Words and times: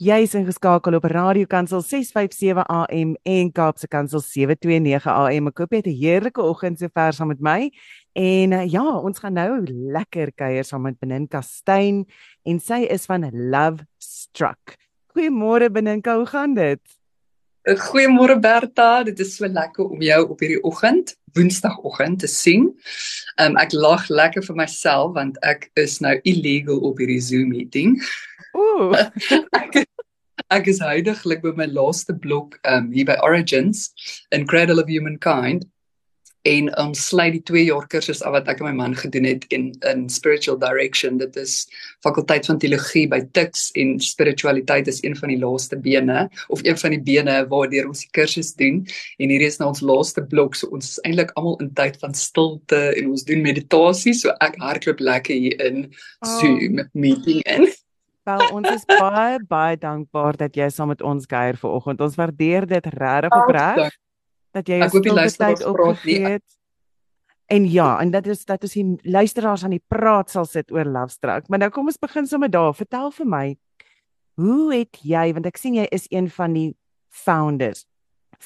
Jy's 0.00 0.32
ingeskakel 0.32 0.94
op 0.96 1.04
Radio 1.12 1.44
Kansel 1.44 1.82
657 1.84 2.62
AM 2.72 3.10
en 3.22 3.48
Kaapse 3.52 3.84
Kansel 3.86 4.22
729 4.24 5.04
AM. 5.12 5.50
Ek 5.50 5.60
hoop 5.60 5.74
jy 5.74 5.80
het 5.82 5.90
'n 5.90 5.98
heerlike 5.98 6.40
oggend 6.40 6.78
sover 6.80 7.12
saam 7.12 7.28
met 7.28 7.40
my. 7.40 7.68
En 8.16 8.52
uh, 8.52 8.64
ja, 8.64 8.80
ons 8.80 9.18
gaan 9.18 9.34
nou 9.36 9.60
lekker 9.68 10.32
kuier 10.32 10.64
saam 10.64 10.88
met 10.88 10.96
Beninka 10.98 11.42
Steyn 11.42 12.06
en 12.44 12.60
sy 12.60 12.88
is 12.88 13.04
van 13.04 13.28
Love 13.28 13.84
Struck. 13.98 14.78
Goeiemôre 15.12 15.68
Beninka, 15.68 16.16
hoe 16.16 16.26
gaan 16.26 16.54
dit? 16.54 16.80
Goeiemôre 17.68 18.40
Berta, 18.40 19.02
dit 19.04 19.20
is 19.20 19.36
so 19.36 19.46
lekker 19.46 19.84
om 19.84 20.00
jou 20.00 20.30
op 20.30 20.40
hierdie 20.40 20.62
oggend, 20.64 21.14
Woensdagoggend 21.36 22.20
te 22.20 22.26
sien. 22.26 22.72
Um, 23.36 23.56
ek 23.60 23.76
lag 23.76 24.08
lekker 24.08 24.42
vir 24.42 24.56
myself 24.56 25.12
want 25.14 25.36
ek 25.44 25.68
is 25.76 26.00
nou 26.00 26.16
illegal 26.24 26.80
op 26.80 26.98
hierdie 26.98 27.20
Zoom 27.20 27.52
meeting. 27.52 28.00
Ooh. 28.56 28.96
ek, 29.62 29.84
ek 30.50 30.66
is 30.66 30.80
heidaglik 30.82 31.42
by 31.42 31.52
my 31.56 31.66
laaste 31.70 32.14
blok 32.26 32.58
um 32.64 32.90
hier 32.92 33.06
by 33.06 33.18
Origins 33.22 33.90
in 34.30 34.46
Cradle 34.46 34.82
of 34.82 34.88
Humankind 34.88 35.68
en 36.48 36.70
um, 36.80 36.94
sluit 36.94 37.34
die 37.36 37.42
2 37.44 37.64
jaar 37.66 37.84
kursus 37.92 38.22
af 38.24 38.32
wat 38.32 38.46
ek 38.48 38.62
en 38.62 38.70
my 38.70 38.72
man 38.72 38.94
gedoen 38.96 39.26
het 39.28 39.44
in 39.52 39.70
in 39.84 40.06
spiritual 40.08 40.56
direction. 40.58 41.18
Dit 41.20 41.36
is 41.36 41.66
fakulteit 42.00 42.48
van 42.48 42.58
teologie 42.58 43.06
by 43.12 43.20
Tuks 43.36 43.68
en 43.76 43.98
spiritualiteit 44.00 44.88
is 44.88 45.02
een 45.04 45.16
van 45.16 45.28
die 45.28 45.38
laaste 45.38 45.76
bene 45.76 46.28
of 46.48 46.64
een 46.64 46.78
van 46.80 46.96
die 46.96 47.02
bene 47.04 47.42
waardeur 47.52 47.90
ons 47.90 48.06
die 48.06 48.12
kursus 48.16 48.54
doen. 48.56 48.86
En 49.18 49.28
hier 49.28 49.44
is 49.44 49.60
nou 49.60 49.68
ons 49.74 49.84
laaste 49.84 50.24
blok 50.32 50.56
so 50.56 50.72
ons 50.72 50.94
is 50.94 51.02
eintlik 51.04 51.34
almal 51.36 51.60
in 51.60 51.74
tyd 51.76 52.00
van 52.00 52.16
stilte 52.16 52.80
en 52.96 53.12
ons 53.12 53.26
doen 53.28 53.44
meditasie 53.44 54.16
so 54.16 54.32
ek 54.40 54.56
hardloop 54.64 55.04
lekker 55.04 55.36
hier 55.36 55.60
in 55.60 55.90
Zoom 56.24 56.80
oh. 56.80 56.88
meeting 56.96 57.44
en 57.44 57.68
Wel, 58.30 58.46
ons 58.54 58.68
is 58.70 58.86
baie 59.00 59.40
baie 59.48 59.78
dankbaar 59.80 60.38
dat 60.38 60.56
jy 60.56 60.68
saam 60.70 60.92
met 60.92 61.02
ons 61.02 61.26
kuier 61.26 61.58
vanoggend. 61.58 62.00
Ons 62.04 62.16
waardeer 62.20 62.66
dit 62.68 62.86
regtig 62.94 63.36
opreg 63.42 63.98
dat 64.54 64.70
jy 64.70 64.80
die 64.90 65.14
luisteraars 65.14 65.64
opgegee 65.66 66.36
het. 66.36 66.46
En 67.50 67.66
ja, 67.66 67.98
en 67.98 68.12
dit 68.14 68.26
is 68.30 68.44
dat 68.46 68.62
ons 68.62 68.74
die 68.76 69.10
luisteraars 69.10 69.64
aan 69.66 69.74
die 69.74 69.84
praat 69.90 70.30
sal 70.30 70.46
sit 70.46 70.70
oor 70.70 70.86
Lovestruck. 70.86 71.48
Maar 71.48 71.64
nou 71.64 71.70
kom 71.74 71.90
ons 71.90 71.98
begin 71.98 72.28
sommer 72.30 72.50
daar. 72.50 72.74
Vertel 72.78 73.10
vir 73.16 73.26
my, 73.26 73.46
hoe 74.38 74.74
het 74.74 75.00
jy, 75.02 75.24
want 75.34 75.48
ek 75.50 75.58
sien 75.58 75.74
jy 75.74 75.88
is 75.90 76.06
een 76.14 76.30
van 76.30 76.54
die 76.54 76.68
founders 77.10 77.86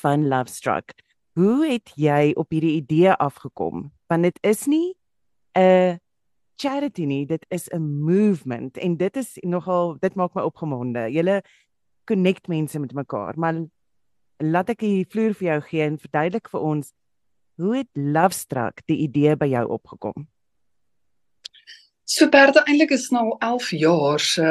van 0.01 0.25
Lovestruck. 0.29 0.97
Hoe 1.37 1.67
het 1.67 1.93
jy 2.01 2.33
op 2.41 2.55
hierdie 2.55 2.79
idee 2.79 3.13
afgekom? 3.13 3.91
Want 4.09 4.31
dit 4.31 4.39
is 4.41 4.65
nie 4.67 4.95
'n 5.59 6.01
charity 6.57 7.05
nie, 7.05 7.27
dit 7.27 7.47
is 7.51 7.69
'n 7.69 8.03
movement 8.05 8.77
en 8.79 8.97
dit 8.97 9.17
is 9.17 9.39
nogal 9.43 9.97
dit 10.01 10.15
maak 10.15 10.35
my 10.35 10.43
opgewonde. 10.43 11.11
Julle 11.13 11.43
connect 12.05 12.49
mense 12.49 12.79
met 12.79 12.93
mekaar, 12.93 13.35
maar 13.37 13.67
laat 14.39 14.69
ek 14.69 14.79
die 14.79 15.07
vloer 15.09 15.35
vir 15.35 15.49
jou 15.49 15.61
gee 15.61 15.83
en 15.83 15.99
verduidelik 15.99 16.49
vir 16.49 16.61
ons 16.61 16.93
hoe 17.57 17.77
het 17.77 17.89
Lovestruck 17.95 18.83
die 18.87 18.99
idee 19.07 19.37
by 19.37 19.47
jou 19.47 19.67
opgekom? 19.69 20.27
So 22.05 22.29
perde 22.29 22.61
eintlik 22.69 22.91
is 22.93 23.09
nou 23.15 23.37
11 23.41 23.71
jaar 23.81 24.21
se 24.21 24.49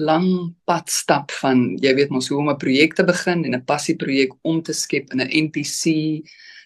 lang 0.00 0.54
pad 0.64 0.88
stap 0.88 1.34
van 1.42 1.74
jy 1.82 1.92
weet 1.98 2.14
mos 2.14 2.30
hoe 2.32 2.38
om 2.38 2.48
'n 2.48 2.56
projek 2.56 2.94
te 2.94 3.04
begin 3.04 3.44
en 3.44 3.54
'n 3.54 3.64
passieprojek 3.64 4.32
om 4.42 4.62
te 4.62 4.72
skep 4.72 5.12
in 5.12 5.20
'n 5.20 5.30
NPC 5.46 6.24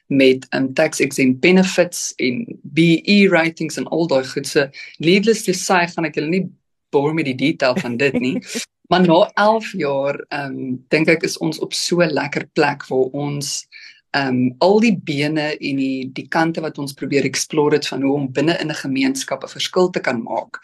met 0.09 0.47
um 0.57 0.73
tax 0.75 1.01
exempt 1.01 1.41
benefits 1.41 2.13
en 2.17 2.47
BE 2.63 3.29
ratings 3.31 3.77
en 3.77 3.87
al 3.93 4.07
daai 4.09 4.25
goed 4.25 4.47
se 4.47 4.69
needless 4.99 5.45
to 5.45 5.53
say 5.53 5.87
gaan 5.87 6.09
ek 6.09 6.17
julle 6.17 6.33
nie 6.33 6.47
bore 6.91 7.13
met 7.15 7.29
die 7.29 7.37
detail 7.37 7.77
van 7.77 7.97
dit 8.01 8.19
nie. 8.21 8.37
Maar 8.89 9.05
na 9.05 9.19
11 9.35 9.73
jaar 9.77 10.17
um 10.33 10.79
dink 10.89 11.11
ek 11.13 11.27
is 11.29 11.37
ons 11.45 11.59
op 11.61 11.75
so 11.77 12.01
'n 12.01 12.15
lekker 12.17 12.49
plek 12.57 12.87
waar 12.89 13.13
ons 13.13 13.69
um 14.17 14.55
al 14.65 14.81
die 14.81 14.97
bene 14.97 15.53
en 15.61 15.77
die 15.77 16.09
die 16.13 16.29
kante 16.29 16.61
wat 16.65 16.79
ons 16.79 16.97
probeer 16.97 17.29
explore 17.29 17.77
het 17.77 17.89
van 17.89 18.03
hoe 18.03 18.15
om 18.15 18.33
binne 18.33 18.57
in 18.61 18.71
'n 18.71 18.81
gemeenskap 18.85 19.45
'n 19.45 19.57
verskil 19.57 19.91
te 19.91 20.01
kan 20.01 20.23
maak 20.23 20.57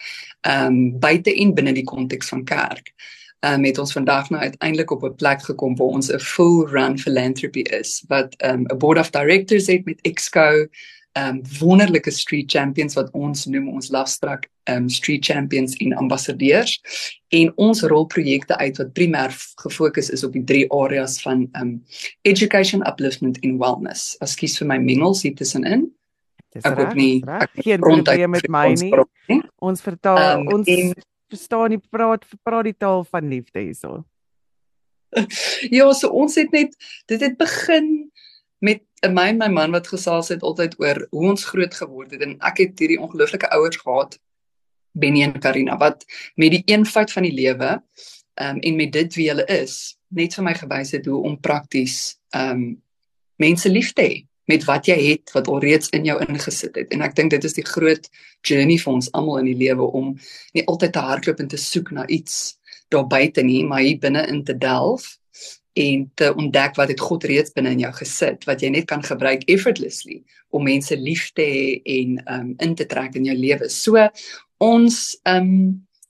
um 0.48 0.98
buite 0.98 1.34
en 1.36 1.54
binne 1.54 1.72
die 1.72 1.84
konteks 1.84 2.28
van 2.28 2.44
kerk 2.44 2.94
um, 3.44 3.64
het 3.64 3.78
ons 3.78 3.92
vandag 3.92 4.30
nou 4.30 4.42
uiteindelik 4.42 4.90
op 4.90 5.04
'n 5.04 5.14
plek 5.14 5.42
gekom 5.42 5.76
waar 5.76 5.94
ons 5.98 6.12
'n 6.12 6.18
full 6.18 6.66
run 6.66 6.98
philanthropy 6.98 7.60
is 7.60 8.04
wat 8.08 8.34
ehm, 8.36 8.60
'n 8.60 8.72
um, 8.72 8.78
board 8.78 8.98
of 8.98 9.10
directors 9.10 9.66
het 9.66 9.84
met 9.84 10.00
Exco 10.02 10.66
um 11.16 11.42
wonderlike 11.60 12.10
street 12.10 12.50
champions 12.50 12.94
wat 12.94 13.10
ons 13.14 13.46
noem 13.46 13.68
ons 13.68 13.90
lovestruck 13.94 14.48
um 14.70 14.88
street 14.88 15.24
champions 15.24 15.76
en 15.76 15.92
ambassadeurs 15.92 16.80
en 17.28 17.52
ons 17.54 17.82
rolprojekte 17.82 18.56
uit 18.56 18.76
wat 18.80 18.92
primêr 18.98 19.34
gefokus 19.62 20.10
is 20.10 20.24
op 20.24 20.32
die 20.32 20.44
drie 20.44 20.64
areas 20.72 21.20
van 21.22 21.46
um 21.60 21.76
education 22.22 22.82
upliftment 22.88 23.38
en 23.46 23.58
wellness. 23.58 24.16
Ekskuus 24.24 24.58
vir 24.58 24.70
my 24.72 24.78
mengels 24.82 25.22
hier 25.22 25.34
tussenin. 25.38 25.86
Ek 26.62 26.78
hoop 26.78 26.94
nie 26.98 27.22
ek 27.26 27.50
geen 27.62 27.82
probleem 27.82 28.30
met 28.34 28.48
my 28.50 28.68
nie. 28.78 29.40
Ons 29.62 29.82
vertaal 29.86 30.40
um, 30.40 30.48
ons 30.58 30.70
en, 30.70 30.94
verstaan 31.34 31.74
nie 31.74 31.82
praat 31.90 32.24
praat 32.46 32.70
die 32.70 32.76
taal 32.78 33.04
van 33.04 33.28
liefde 33.28 33.60
hierso. 33.60 34.02
Ja, 35.70 35.86
so 35.94 36.10
ons 36.10 36.34
het 36.34 36.50
net 36.50 36.74
dit 37.06 37.20
het 37.22 37.36
begin 37.38 38.10
met 38.58 38.82
my 39.12 39.28
en 39.30 39.38
my 39.38 39.48
man 39.52 39.74
wat 39.74 39.88
gesels 39.92 40.30
het 40.32 40.42
altyd 40.42 40.74
oor 40.80 41.04
hoe 41.10 41.28
ons 41.30 41.44
groot 41.44 41.74
geword 41.74 42.14
het 42.16 42.24
en 42.24 42.36
ek 42.48 42.62
het 42.64 42.82
hierdie 42.82 43.00
ongelooflike 43.00 43.50
ouers 43.54 43.78
gehad 43.82 44.18
Benny 44.94 45.24
en 45.26 45.38
Karina 45.42 45.76
wat 45.78 46.04
met 46.40 46.54
die 46.54 46.62
eenvoud 46.70 47.12
van 47.12 47.26
die 47.26 47.34
lewe 47.34 47.70
um, 48.40 48.58
en 48.58 48.76
met 48.76 48.92
dit 48.94 49.18
wie 49.18 49.28
hulle 49.30 49.46
is 49.52 49.96
net 50.14 50.34
vir 50.34 50.46
my 50.46 50.54
gewys 50.58 50.94
het 50.96 51.06
hoe 51.10 51.20
om 51.26 51.38
prakties 51.40 52.16
um 52.36 52.66
mense 53.42 53.70
lief 53.70 53.92
te 53.92 54.06
hê 54.06 54.16
met 54.50 54.64
wat 54.68 54.88
jy 54.88 54.96
het 55.00 55.32
wat 55.34 55.48
alreeds 55.48 55.90
in 55.96 56.04
jou 56.04 56.18
ingesit 56.26 56.76
het. 56.76 56.92
En 56.92 57.04
ek 57.06 57.16
dink 57.16 57.32
dit 57.32 57.44
is 57.44 57.56
die 57.56 57.66
groot 57.66 58.08
journey 58.44 58.78
vir 58.80 58.92
ons 58.92 59.10
almal 59.12 59.40
in 59.42 59.50
die 59.52 59.58
lewe 59.66 59.88
om 59.96 60.14
nie 60.56 60.64
altyd 60.70 60.94
te 60.96 61.04
hardloop 61.04 61.40
en 61.40 61.50
te 61.52 61.60
soek 61.60 61.92
na 61.96 62.06
iets 62.06 62.56
daar 62.92 63.06
buite 63.08 63.42
nie, 63.42 63.64
maar 63.64 63.82
hier 63.82 63.98
binne 63.98 64.26
in 64.30 64.44
te 64.44 64.56
delf 64.58 65.16
en 65.74 66.04
te 66.14 66.30
ontdek 66.34 66.76
wat 66.78 66.92
het 66.92 67.00
God 67.02 67.24
reeds 67.26 67.52
binne 67.54 67.72
in 67.74 67.82
jou 67.82 67.90
gesit 67.96 68.44
wat 68.46 68.62
jy 68.62 68.70
net 68.70 68.86
kan 68.90 69.02
gebruik 69.02 69.42
effortlessly 69.50 70.20
om 70.54 70.62
mense 70.68 70.94
lief 71.00 71.32
te 71.34 71.42
hê 71.42 71.64
en 71.96 72.20
um 72.30 72.52
in 72.62 72.76
te 72.78 72.86
trek 72.86 73.16
in 73.18 73.26
jou 73.26 73.34
lewe. 73.34 73.68
So 73.72 73.98
ons 74.62 75.16
um 75.26 75.50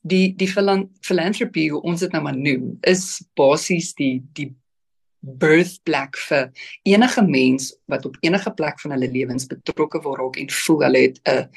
die 0.04 0.34
die 0.36 0.50
philanthropy 0.50 1.70
ons 1.80 2.04
dit 2.04 2.12
nou 2.12 2.22
maar 2.26 2.36
noem 2.36 2.74
is 2.84 3.22
basies 3.38 3.94
die 3.96 4.18
die 4.36 4.50
birth 5.24 5.78
plek 5.82 6.18
vir 6.28 6.50
enige 6.82 7.22
mens 7.22 7.70
wat 7.90 8.04
op 8.06 8.16
enige 8.20 8.52
plek 8.54 8.80
van 8.80 8.94
hulle 8.96 9.10
lewens 9.10 9.46
betrokke 9.46 10.02
wil 10.04 10.16
raak 10.20 10.36
en 10.36 10.50
voel 10.50 10.84
hulle 10.86 11.04
het 11.06 11.20
'n 11.24 11.48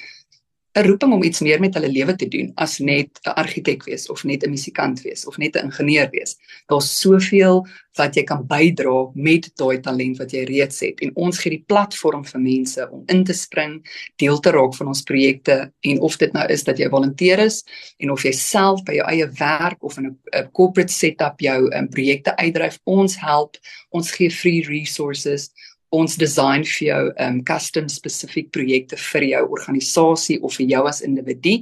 'n 0.78 0.86
roeping 0.86 1.14
om 1.14 1.24
iets 1.24 1.40
meer 1.42 1.60
met 1.60 1.74
hulle 1.74 1.90
lewe 1.90 2.16
te 2.16 2.28
doen 2.28 2.52
as 2.56 2.78
net 2.80 3.20
'n 3.24 3.36
argitek 3.42 3.84
wees 3.90 4.10
of 4.10 4.24
net 4.24 4.44
'n 4.44 4.50
musikant 4.50 5.02
wees 5.02 5.26
of 5.26 5.38
net 5.38 5.56
'n 5.56 5.66
ingenieur 5.66 6.10
wees. 6.12 6.38
Daar's 6.68 7.00
soveel 7.00 7.66
wat 7.96 8.16
jy 8.16 8.24
kan 8.24 8.46
bydra 8.48 9.10
met 9.14 9.50
daai 9.56 9.80
talent 9.82 10.18
wat 10.18 10.32
jy 10.32 10.44
reeds 10.44 10.80
het 10.80 11.02
en 11.02 11.12
ons 11.16 11.40
gee 11.40 11.50
die 11.50 11.64
platform 11.68 12.26
vir 12.26 12.42
mense 12.42 12.90
om 12.92 13.04
in 13.08 13.24
te 13.24 13.34
spring, 13.34 13.82
deel 14.16 14.40
te 14.40 14.52
raak 14.52 14.76
van 14.76 14.88
ons 14.88 15.02
projekte 15.02 15.72
en 15.82 16.00
of 16.00 16.18
dit 16.18 16.34
nou 16.34 16.46
is 16.50 16.64
dat 16.64 16.78
jy 16.78 16.90
volunteer 16.90 17.40
is 17.40 17.64
en 17.98 18.12
of 18.12 18.24
jy 18.24 18.32
self 18.32 18.84
by 18.84 18.94
jou 18.94 19.08
eie 19.08 19.28
werk 19.40 19.84
of 19.84 19.98
in 19.98 20.06
'n 20.34 20.52
corporate 20.52 20.94
setup 20.94 21.40
jou 21.40 21.74
um, 21.74 21.90
projekte 21.90 22.36
uitdryf, 22.38 22.80
ons 22.84 23.18
help, 23.18 23.58
ons 23.90 24.12
gee 24.12 24.30
free 24.30 24.62
resources 24.62 25.50
ons 25.96 26.18
design 26.20 26.66
vir 26.68 26.84
jou 26.88 27.02
um 27.24 27.40
custom 27.48 27.88
spesifiek 27.90 28.52
projekte 28.52 28.98
vir 29.00 29.24
jou 29.30 29.44
organisasie 29.56 30.40
of 30.44 30.58
vir 30.60 30.68
jou 30.74 30.84
as 30.90 31.02
individu 31.06 31.58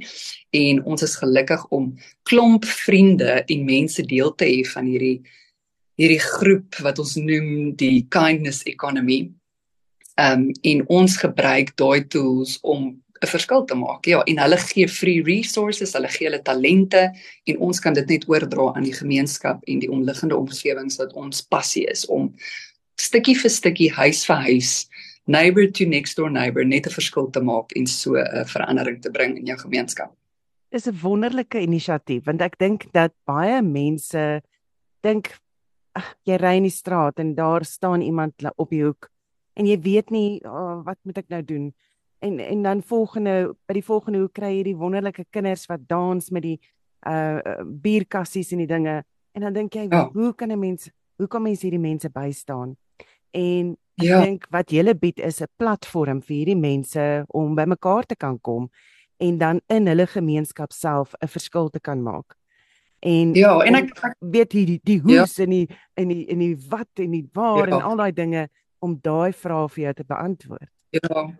en 0.56 0.82
ons 0.84 1.02
is 1.02 1.16
gelukkig 1.20 1.62
om 1.70 1.92
klomp 2.26 2.66
vriende 2.66 3.44
en 3.46 3.66
mense 3.66 4.02
deel 4.02 4.32
te 4.34 4.48
hê 4.50 4.62
van 4.74 4.88
hierdie 4.90 5.20
hierdie 5.96 6.20
groep 6.20 6.76
wat 6.84 6.98
ons 7.00 7.14
noem 7.16 7.72
die 7.80 8.04
kindness 8.12 8.66
economy. 8.68 9.30
Um 10.20 10.50
en 10.64 10.84
ons 10.92 11.16
gebruik 11.22 11.72
daai 11.80 12.04
tools 12.12 12.58
om 12.62 12.96
'n 13.22 13.26
verskil 13.26 13.64
te 13.64 13.74
maak. 13.74 14.06
Ja, 14.06 14.22
en 14.28 14.38
hulle 14.38 14.58
gee 14.60 14.88
free 14.88 15.22
resources, 15.24 15.94
hulle 15.96 16.08
gee 16.08 16.28
hulle 16.28 16.42
talente 16.42 17.12
en 17.48 17.58
ons 17.58 17.80
kan 17.80 17.94
dit 17.96 18.06
net 18.08 18.28
oordra 18.28 18.72
aan 18.74 18.84
die 18.84 18.96
gemeenskap 18.96 19.62
en 19.64 19.80
die 19.80 19.90
omliggende 19.90 20.36
omgewings 20.36 20.98
wat 21.00 21.14
ons 21.14 21.42
passie 21.42 21.86
is 21.88 22.06
om 22.06 22.34
stukkie 23.00 23.34
vir 23.38 23.50
stukkie 23.50 23.90
huis 23.92 24.24
vir 24.26 24.36
huis 24.48 24.88
neighbor 25.26 25.66
to 25.70 25.84
next 25.86 26.16
door 26.16 26.30
neighbor 26.30 26.64
net 26.64 26.86
'n 26.86 26.90
verskil 26.94 27.30
te 27.30 27.40
maak 27.40 27.72
en 27.76 27.86
so 27.86 28.14
'n 28.16 28.44
verandering 28.44 29.00
te 29.02 29.10
bring 29.10 29.36
in 29.38 29.46
jou 29.46 29.56
gemeenskap. 29.56 30.12
Dis 30.70 30.86
'n 30.86 30.98
wonderlike 31.02 31.60
inisiatief 31.60 32.24
want 32.26 32.42
ek 32.42 32.58
dink 32.58 32.92
dat 32.92 33.12
baie 33.26 33.62
mense 33.62 34.42
dink 35.02 35.38
ag 35.94 36.14
jy 36.26 36.36
ry 36.36 36.56
in 36.56 36.62
die 36.64 36.70
straat 36.70 37.18
en 37.18 37.34
daar 37.34 37.64
staan 37.64 38.02
iemand 38.02 38.34
op 38.56 38.70
die 38.70 38.82
hoek 38.84 39.08
en 39.56 39.66
jy 39.66 39.80
weet 39.80 40.10
nie 40.10 40.40
oh, 40.44 40.84
wat 40.84 40.98
moet 41.04 41.18
ek 41.18 41.28
nou 41.28 41.42
doen 41.42 41.74
en 42.20 42.40
en 42.40 42.62
dan 42.62 42.82
volgende 42.82 43.54
by 43.68 43.74
die 43.74 43.84
volgende 43.84 44.18
hoek 44.18 44.32
kry 44.34 44.56
jy 44.58 44.62
die 44.62 44.76
wonderlike 44.76 45.24
kinders 45.30 45.66
wat 45.68 45.88
dans 45.88 46.30
met 46.30 46.42
die 46.42 46.60
uh 47.06 47.40
bierkassies 47.64 48.52
en 48.52 48.58
die 48.58 48.66
dinge 48.66 49.04
En 49.36 49.42
dan 49.42 49.52
dink 49.52 49.72
jy, 49.72 49.86
Ja. 49.90 50.08
hoe 50.12 50.34
kan 50.34 50.50
'n 50.50 50.58
mens 50.58 50.90
hoe 51.16 51.26
kan 51.28 51.42
mens 51.42 51.62
hierdie 51.62 51.80
mense 51.80 52.10
bystaan? 52.10 52.76
En 53.36 53.76
ek 53.96 54.04
Ja. 54.04 54.20
dink 54.24 54.46
wat 54.52 54.70
julle 54.70 54.94
bied 54.94 55.18
is 55.20 55.40
'n 55.40 55.48
platform 55.56 56.20
vir 56.22 56.36
hierdie 56.36 56.56
mense 56.60 57.24
om 57.28 57.54
bymekaar 57.54 58.04
te 58.06 58.16
kan 58.16 58.38
kom 58.40 58.70
en 59.18 59.38
dan 59.38 59.60
in 59.68 59.86
hulle 59.86 60.06
gemeenskap 60.06 60.72
self 60.72 61.14
'n 61.22 61.28
verskil 61.28 61.70
te 61.70 61.80
kan 61.80 62.02
maak. 62.02 62.36
En 63.00 63.34
Ja, 63.34 63.60
en 63.60 63.74
ek, 63.74 63.90
ek 64.04 64.16
weet 64.20 64.52
jy 64.52 64.64
die 64.66 64.80
die 64.84 65.00
Ja. 65.04 65.20
hoes 65.20 65.38
en 65.38 65.50
die 65.50 65.68
en 65.96 66.08
die 66.08 66.26
en 66.28 66.38
die 66.38 66.56
wat 66.68 66.88
en 66.98 67.10
die 67.10 67.28
waar 67.32 67.68
Ja. 67.68 67.76
en 67.76 67.82
al 67.82 67.96
daai 67.96 68.12
dinge 68.12 68.48
om 68.80 68.98
daai 69.02 69.32
vrae 69.32 69.68
vir 69.68 69.84
jou 69.84 69.92
te 69.94 70.04
beantwoord. 70.04 70.68
Ja. 70.90 71.36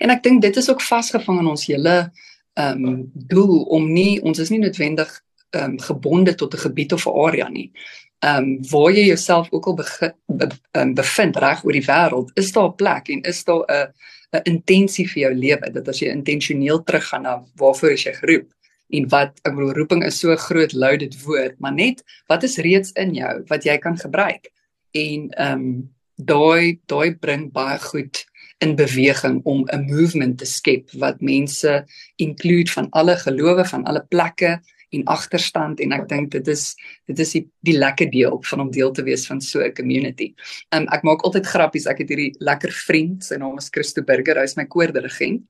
En 0.00 0.10
ek 0.10 0.22
dink 0.22 0.42
dit 0.42 0.56
is 0.56 0.70
ook 0.70 0.80
vasgevang 0.82 1.38
in 1.40 1.46
ons 1.46 1.66
hele 1.66 2.10
ehm 2.56 2.84
um, 2.86 3.10
doel 3.14 3.62
om 3.62 3.92
nie 3.92 4.20
ons 4.22 4.38
is 4.38 4.50
nie 4.50 4.58
noodwendig 4.58 5.20
ehm 5.50 5.64
um, 5.70 5.78
gebonde 5.78 6.34
tot 6.34 6.54
'n 6.54 6.58
gebied 6.58 6.92
of 6.92 7.06
'n 7.06 7.10
area 7.26 7.48
nie. 7.48 7.70
Ehm 8.18 8.44
um, 8.44 8.68
waar 8.70 8.92
jy 8.92 9.04
jouself 9.06 9.46
ook 9.50 9.66
al 9.66 9.74
begin 9.74 10.12
be, 10.26 10.48
um, 10.72 10.94
bevind 10.94 11.36
reg 11.36 11.64
oor 11.64 11.72
die 11.72 11.86
wêreld, 11.86 12.30
is 12.34 12.52
daar 12.52 12.68
'n 12.68 12.74
plek 12.74 13.08
en 13.08 13.20
is 13.22 13.44
daar 13.44 13.64
'n 13.68 13.92
'n 14.32 14.42
intensie 14.44 15.08
vir 15.08 15.20
jou 15.22 15.34
lewe 15.34 15.70
dat 15.72 15.88
as 15.88 16.00
jy 16.00 16.08
intentioneel 16.08 16.82
teruggaan 16.84 17.22
na 17.22 17.44
waarvoor 17.54 17.90
is 17.90 18.04
jy 18.04 18.12
geroep 18.12 18.48
en 18.88 19.08
wat 19.08 19.40
ek 19.44 19.54
bedoel 19.54 19.76
roeping 19.76 20.04
is 20.04 20.18
so 20.18 20.36
groot 20.36 20.72
loaded 20.72 21.14
woord, 21.24 21.58
maar 21.60 21.72
net 21.72 22.02
wat 22.26 22.42
is 22.42 22.56
reeds 22.56 22.92
in 22.92 23.14
jou 23.14 23.44
wat 23.48 23.64
jy 23.64 23.76
kan 23.78 23.98
gebruik. 23.98 24.50
En 24.92 25.30
ehm 25.30 25.52
um, 25.52 25.94
daai 26.18 26.80
daai 26.90 27.14
bring 27.14 27.52
baie 27.52 27.78
goed 27.78 28.24
in 28.58 28.74
beweging 28.74 29.40
om 29.44 29.64
'n 29.70 29.86
movement 29.86 30.38
te 30.38 30.46
skep 30.46 30.90
wat 30.98 31.20
mense 31.20 31.84
include 32.16 32.70
van 32.70 32.90
alle 32.90 33.16
gelowe, 33.16 33.64
van 33.64 33.84
alle 33.84 34.04
plekke 34.08 34.60
en 34.96 35.04
agterstand 35.04 35.80
en 35.84 35.92
ek 35.92 36.08
dink 36.08 36.32
dit 36.32 36.48
is 36.48 36.72
dit 37.10 37.18
is 37.18 37.34
die, 37.36 37.44
die 37.66 37.76
lekker 37.76 38.10
deel 38.10 38.38
van 38.50 38.64
om 38.64 38.72
deel 38.72 38.92
te 38.96 39.04
wees 39.04 39.26
van 39.28 39.40
so 39.40 39.60
'n 39.60 39.74
community. 39.76 40.34
Um 40.72 40.88
ek 40.92 41.04
maak 41.04 41.24
altyd 41.24 41.46
grappies. 41.46 41.86
Ek 41.86 41.98
het 41.98 42.08
hierdie 42.08 42.34
lekker 42.40 42.72
vriend, 42.72 43.24
sy 43.24 43.36
naam 43.36 43.58
is 43.58 43.70
Christo 43.70 44.02
Burger, 44.02 44.40
hy's 44.40 44.56
my 44.56 44.64
koordirigent. 44.64 45.42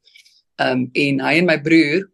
Um 0.59 0.91
en 0.95 1.21
hy 1.21 1.35
en 1.39 1.47
my 1.47 1.59
broer 1.59 2.09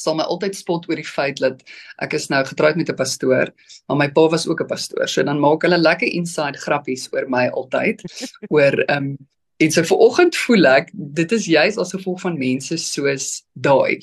sal 0.00 0.16
my 0.16 0.24
altyd 0.24 0.56
spot 0.56 0.88
oor 0.88 0.96
die 0.96 1.06
feit 1.06 1.40
dat 1.40 1.62
ek 2.02 2.14
is 2.14 2.30
nou 2.32 2.42
getroud 2.44 2.76
met 2.76 2.88
'n 2.88 2.96
pastoor, 2.96 3.52
maar 3.88 3.98
my 3.98 4.08
pa 4.08 4.28
was 4.28 4.48
ook 4.48 4.62
'n 4.62 4.66
pastoor. 4.66 5.08
So 5.08 5.22
dan 5.22 5.40
maak 5.40 5.62
hulle 5.62 5.78
lekker 5.78 6.08
inside 6.08 6.58
grappies 6.58 7.08
oor 7.12 7.28
my 7.28 7.48
altyd 7.48 8.02
oor 8.50 8.74
um 8.88 9.16
En 9.60 9.70
so 9.70 9.84
vanoggend 9.84 10.36
voel 10.36 10.66
ek 10.70 10.86
dit 10.92 11.32
is 11.36 11.46
juis 11.52 11.76
as 11.82 11.92
gevolg 11.92 12.22
van 12.22 12.38
mense 12.40 12.78
soos 12.80 13.26
daai 13.52 14.00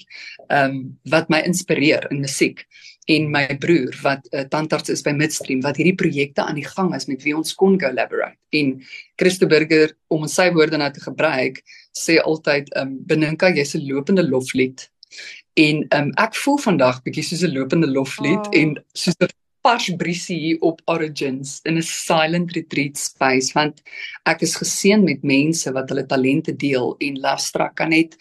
ehm 0.48 0.76
um, 0.76 0.76
wat 1.14 1.32
my 1.34 1.40
inspireer 1.50 2.06
in 2.14 2.22
musiek 2.22 2.62
en 3.16 3.26
my 3.32 3.46
broer 3.64 3.96
wat 4.04 4.28
'n 4.30 4.38
uh, 4.38 4.44
tandarts 4.52 4.92
is 4.94 5.02
by 5.02 5.14
Midstream 5.18 5.64
wat 5.66 5.80
hierdie 5.80 5.96
projekte 5.96 6.44
aan 6.44 6.60
die 6.60 6.68
gang 6.68 6.94
is 6.96 7.08
met 7.08 7.24
wie 7.24 7.36
ons 7.36 7.56
kon 7.56 7.80
collaborate. 7.80 8.38
En 8.50 8.84
Christo 9.16 9.48
Burger 9.48 9.96
om 10.08 10.28
sy 10.28 10.52
woorde 10.52 10.78
nou 10.78 10.92
te 10.92 11.02
gebruik, 11.02 11.64
sê 11.98 12.20
altyd 12.22 12.70
ehm 12.76 12.88
um, 12.88 13.00
Beninka 13.08 13.50
jy's 13.50 13.74
'n 13.76 13.88
lopende 13.88 14.30
loflied. 14.30 14.90
En 15.56 15.86
ehm 15.90 16.04
um, 16.04 16.12
ek 16.18 16.36
voel 16.36 16.58
vandag 16.58 17.02
bietjie 17.04 17.24
soos 17.24 17.44
'n 17.44 17.58
lopende 17.58 17.88
loflied 17.88 18.46
Oh. 18.46 18.54
oh. 18.54 18.62
en 18.62 18.84
soos 18.94 19.16
'n 19.20 19.34
vars 19.66 19.90
briesie 19.98 20.38
hier 20.40 20.62
op 20.62 20.82
Origins 20.86 21.60
in 21.64 21.78
'n 21.78 21.84
silent 21.84 22.52
retreat 22.52 22.98
space 22.98 23.54
want 23.54 23.82
ek 24.26 24.42
is 24.42 24.56
geseën 24.56 25.04
met 25.04 25.24
mense 25.24 25.72
wat 25.72 25.90
hulle 25.90 26.06
talente 26.06 26.56
deel 26.56 26.96
en 27.00 27.20
Lastra 27.20 27.70
kan 27.70 27.90
net 27.90 28.18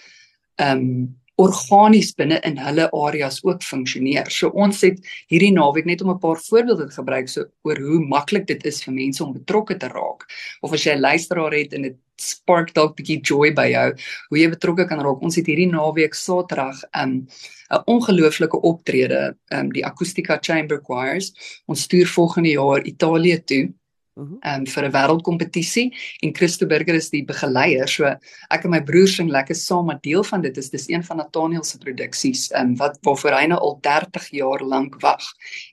um 0.56 1.16
organies 1.36 2.14
binne 2.16 2.38
in 2.48 2.56
hulle 2.60 2.88
areas 2.96 3.42
ook 3.44 3.62
funksioneer. 3.62 4.30
So 4.32 4.48
ons 4.56 4.80
het 4.84 5.00
hierdie 5.28 5.52
naweek 5.52 5.84
net 5.84 6.02
om 6.02 6.10
'n 6.10 6.18
paar 6.18 6.40
voorbeelde 6.40 6.86
te 6.86 6.96
gebruik 6.96 7.28
so 7.28 7.44
oor 7.62 7.76
hoe 7.76 8.00
maklik 8.00 8.46
dit 8.46 8.64
is 8.64 8.82
vir 8.84 8.94
mense 8.94 9.24
om 9.24 9.32
betrokke 9.32 9.76
te 9.76 9.88
raak. 9.88 10.24
Of 10.62 10.72
as 10.72 10.84
jy 10.84 10.94
'n 10.94 11.00
luisteraar 11.00 11.52
het 11.52 11.72
en 11.74 11.82
dit 11.82 11.96
spark 12.16 12.72
dalk 12.74 12.92
'n 12.92 13.02
bietjie 13.02 13.20
joy 13.20 13.52
by 13.52 13.68
jou, 13.70 13.92
hoe 14.28 14.38
jy 14.38 14.48
betrokke 14.48 14.88
kan 14.88 15.00
raak. 15.00 15.22
Ons 15.22 15.36
het 15.36 15.46
hierdie 15.46 15.70
naweek 15.70 16.14
Saterdag 16.14 16.82
um 16.94 17.28
'n 17.70 17.82
ongelooflike 17.86 18.60
optrede, 18.62 19.36
um 19.52 19.72
die 19.72 19.84
Acoustica 19.84 20.38
Chamber 20.40 20.80
Choirs. 20.82 21.32
Ons 21.66 21.82
stuur 21.82 22.06
volgende 22.06 22.50
jaar 22.50 22.82
Italië 22.84 23.44
toe. 23.44 23.74
Um 24.16 24.64
vir 24.66 24.84
'n 24.84 24.92
wêreldkompetisie 24.92 25.92
en 26.22 26.34
Christo 26.34 26.66
Burger 26.66 26.94
is 26.94 27.10
die 27.10 27.24
begeleier. 27.24 27.88
So 27.88 28.04
ek 28.50 28.64
en 28.64 28.70
my 28.70 28.80
broer 28.80 29.08
sing 29.08 29.28
lekker 29.28 29.54
saam, 29.54 29.86
maar 29.86 30.00
deel 30.02 30.24
van 30.24 30.40
dit 30.42 30.56
is 30.56 30.70
dis 30.70 30.88
een 30.88 31.04
van 31.04 31.16
Nathaniel 31.16 31.64
se 31.64 31.78
produksies 31.78 32.50
um 32.56 32.76
wat 32.76 32.98
waarvoor 33.02 33.36
hy 33.36 33.46
nou 33.46 33.60
al 33.60 33.78
30 33.82 34.30
jaar 34.30 34.64
lank 34.64 35.00
wag. 35.00 35.24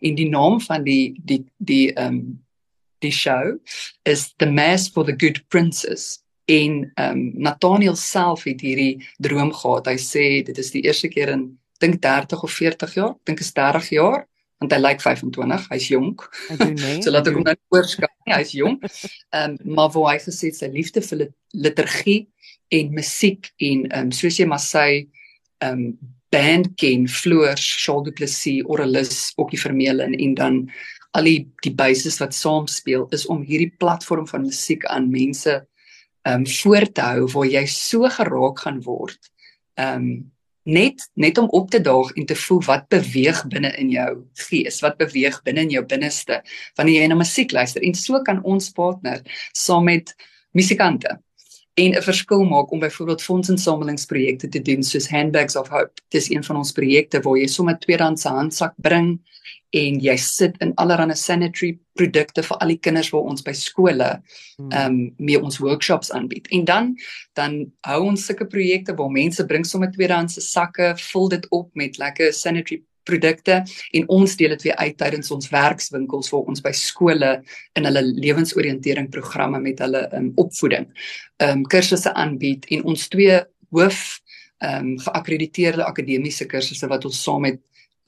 En 0.01 0.16
die 0.16 0.30
naam 0.30 0.60
van 0.62 0.84
die 0.84 1.16
die 1.24 1.45
die 1.57 1.94
um 1.95 2.44
die 3.00 3.12
show 3.12 3.60
is 4.04 4.34
The 4.38 4.46
Mass 4.46 4.89
for 4.89 5.06
the 5.06 5.16
Good 5.18 5.48
Princess. 5.48 6.24
En 6.46 6.92
um 7.00 7.31
Nathaniel 7.36 7.96
self 7.96 8.44
het 8.44 8.62
hierdie 8.62 9.06
droom 9.19 9.54
gehad. 9.54 9.88
Hy 9.88 9.98
sê 9.98 10.44
dit 10.44 10.57
is 10.57 10.72
die 10.72 10.84
eerste 10.84 11.07
keer 11.07 11.30
in 11.30 11.57
dink 11.80 12.01
30 12.01 12.44
of 12.44 12.51
40 12.51 12.94
jaar, 12.94 13.16
dink 13.24 13.39
is 13.39 13.51
30 13.54 13.89
jaar 13.89 14.28
want 14.63 14.75
hy 14.75 14.80
lyk 14.80 15.04
25, 15.04 15.68
hy's 15.74 15.88
jonk. 15.92 16.25
Ek 16.54 16.62
doen 16.62 16.75
nee. 16.80 17.01
So 17.04 17.13
laat 17.13 17.30
ek 17.30 17.38
hom 17.38 17.45
nou 17.48 17.56
oorskat. 17.75 18.13
Nee, 18.25 18.38
hy's 18.39 18.56
jong. 18.56 18.80
Ehm 19.36 19.57
um, 19.60 19.75
maar 19.77 19.92
waar 19.95 20.13
hy 20.13 20.19
gesê 20.24 20.51
sy 20.56 20.71
liefde 20.71 21.04
vir 21.04 21.24
lit 21.25 21.36
liturgie 21.65 22.19
en 22.74 22.92
musiek 22.95 23.51
en 23.60 23.86
ehm 23.89 24.10
um, 24.10 24.12
soos 24.15 24.39
jy 24.39 24.48
maar 24.50 24.63
sê 24.63 24.88
ehm 24.98 25.71
um, 25.71 25.88
band 26.33 26.71
ken, 26.81 27.06
Floors, 27.06 27.62
Charles 27.83 28.07
Du 28.07 28.12
Plessis, 28.18 28.63
Oralis, 28.65 29.36
Okkie 29.38 29.60
Vermeulen 29.62 30.15
en 30.18 30.33
dan 30.39 30.56
al 31.13 31.30
die 31.30 31.44
die 31.62 31.75
bases 31.77 32.18
wat 32.21 32.33
saam 32.33 32.65
speel 32.71 33.06
is 33.13 33.27
om 33.30 33.44
hierdie 33.45 33.69
platform 33.77 34.25
van 34.31 34.48
musiek 34.48 34.86
aan 34.89 35.12
mense 35.13 35.60
ehm 36.24 36.42
um, 36.42 36.48
voor 36.48 36.88
te 36.89 37.06
hou 37.06 37.27
waar 37.36 37.50
jy 37.51 37.65
so 37.69 38.10
geraak 38.10 38.65
gaan 38.65 38.81
word. 38.88 39.19
Ehm 39.77 40.07
um, 40.07 40.13
net 40.63 41.07
net 41.19 41.38
om 41.38 41.50
op 41.50 41.69
te 41.71 41.81
daag 41.81 42.12
en 42.15 42.25
te 42.25 42.36
voel 42.36 42.62
wat 42.68 42.88
beweeg 42.94 43.44
binne 43.51 43.74
in 43.80 43.89
jou 43.94 44.10
gees, 44.48 44.80
wat 44.86 44.98
beweeg 44.98 45.42
binne 45.44 45.65
in 45.65 45.74
jou 45.75 45.83
binneste 45.86 46.42
wanneer 46.80 47.01
jy 47.01 47.12
na 47.12 47.19
musiek 47.19 47.51
luister. 47.51 47.83
En 47.83 47.95
so 47.95 48.21
kan 48.24 48.42
ons 48.44 48.71
partner 48.71 49.21
saam 49.51 49.89
met 49.89 50.15
musikante 50.54 51.18
en 51.74 51.92
'n 51.96 52.02
verskil 52.02 52.44
maak 52.44 52.72
om 52.72 52.80
byvoorbeeld 52.80 53.22
fondsinsamelingsprojekte 53.22 54.50
te 54.50 54.62
doen 54.62 54.84
soos 54.84 55.10
Handbags 55.10 55.56
of 55.56 55.68
Hope. 55.68 55.92
Dis 56.10 56.30
een 56.30 56.44
van 56.44 56.56
ons 56.56 56.72
projekte 56.72 57.22
waar 57.22 57.38
jy 57.38 57.48
sommer 57.48 57.80
tweedehandse 57.80 58.30
handsak 58.30 58.74
bring 58.75 59.20
en 59.70 60.00
jy 60.00 60.16
sit 60.18 60.58
in 60.62 60.74
allerlei 60.75 61.16
sanitary 61.16 61.80
produkte 61.98 62.44
vir 62.44 62.58
al 62.58 62.68
die 62.68 62.80
kinders 62.80 63.10
waar 63.10 63.22
ons 63.22 63.42
by 63.42 63.53
skole 63.58 64.22
Hmm. 64.58 64.72
ehm 64.72 64.86
um, 64.86 65.13
mee 65.18 65.42
ons 65.42 65.58
workshops 65.58 66.12
aanbied. 66.12 66.48
En 66.48 66.65
dan 66.65 66.96
dan 67.34 67.72
hou 67.82 68.03
ons 68.03 68.25
sulke 68.25 68.46
projekte 68.46 68.96
waar 68.96 69.10
mense 69.10 69.46
bring 69.46 69.65
sommer 69.65 69.92
tweedehandse 69.92 70.42
sakke, 70.42 70.94
vul 70.98 71.30
dit 71.30 71.48
op 71.50 71.70
met 71.74 71.98
lekker 71.98 72.34
sanitary 72.34 72.84
produkte 73.07 73.62
en 73.91 74.07
ons 74.17 74.36
deel 74.39 74.55
dit 74.55 74.65
weer 74.67 74.77
uit 74.79 74.98
tydens 74.98 75.31
ons 75.31 75.50
werkswinkels 75.51 76.31
waar 76.33 76.50
ons 76.53 76.63
by 76.63 76.74
skole 76.77 77.31
in 77.77 77.88
hulle 77.89 78.03
lewensoriëntering 78.12 79.10
programme 79.13 79.62
met 79.63 79.83
hulle 79.83 80.05
um, 80.17 80.31
opvoeding 80.41 80.88
um, 81.43 81.63
kursusse 81.69 82.13
aanbied 82.13 82.67
en 82.75 82.86
ons 82.93 83.07
twee 83.13 83.39
hoof 83.74 84.01
um, 84.63 84.95
geakkrediteerde 85.00 85.86
akademiese 85.86 86.48
kursusse 86.50 86.89
wat 86.91 87.05
ons 87.10 87.22
saam 87.24 87.48
met 87.48 87.62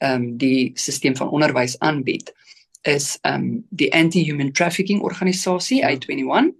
um, 0.04 0.32
die 0.40 0.72
stelsel 0.74 1.16
van 1.18 1.32
onderwys 1.34 1.78
aanbied 1.84 2.32
is 2.86 3.16
um, 3.26 3.64
die 3.74 3.90
Anti-Human 3.94 4.52
Trafficking 4.52 5.02
organisasie 5.02 5.82
I21 5.82 6.52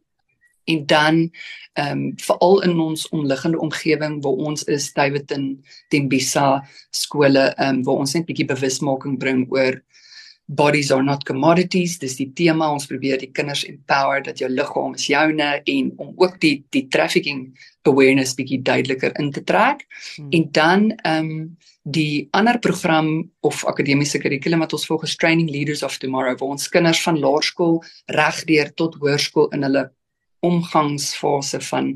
en 0.66 0.86
dan 0.86 1.30
ehm 1.76 1.92
um, 1.92 2.12
veral 2.16 2.62
in 2.64 2.78
ons 2.80 3.08
omliggende 3.12 3.58
omgewing 3.60 4.22
waar 4.24 4.38
ons 4.48 4.64
is 4.64 4.92
Davidton, 4.92 5.64
Tembisa 5.88 6.62
skole 6.90 7.52
ehm 7.56 7.76
um, 7.76 7.82
waar 7.84 8.04
ons 8.04 8.14
net 8.14 8.26
bietjie 8.26 8.48
bewusmaking 8.48 9.18
bring 9.18 9.46
oor 9.52 9.82
bodies 10.46 10.92
are 10.92 11.02
not 11.02 11.24
commodities. 11.24 11.98
Dis 11.98 12.16
die 12.16 12.30
tema. 12.34 12.70
Ons 12.70 12.86
probeer 12.86 13.18
die 13.18 13.32
kinders 13.34 13.64
empower 13.66 14.22
dat 14.22 14.38
jou 14.38 14.48
liggaam 14.50 14.94
is 14.94 15.08
joune 15.10 15.48
en 15.58 15.92
om 15.96 16.12
ook 16.16 16.38
die 16.40 16.64
die 16.74 16.86
trafficking 16.88 17.48
awareness 17.86 18.34
bietjie 18.38 18.62
duideliker 18.62 19.14
in 19.20 19.32
te 19.32 19.42
trek. 19.44 19.86
Hmm. 20.16 20.30
en 20.30 20.48
dan 20.52 20.92
ehm 21.02 21.30
um, 21.30 21.56
die 21.86 22.26
ander 22.34 22.58
program 22.58 23.30
of 23.46 23.60
akademiese 23.64 24.18
kurrikulum 24.18 24.64
wat 24.64 24.72
ons 24.74 24.86
volgens 24.86 25.14
Training 25.16 25.50
Leaders 25.50 25.84
of 25.86 25.98
Tomorrow 26.02 26.34
waar 26.38 26.56
ons 26.56 26.68
kinders 26.68 27.02
van 27.02 27.20
laerskool 27.22 27.78
regdeur 28.10 28.72
tot 28.74 28.96
hoërskool 28.98 29.52
in 29.54 29.62
hulle 29.62 29.84
omgangsfase 30.46 31.60
van 31.70 31.92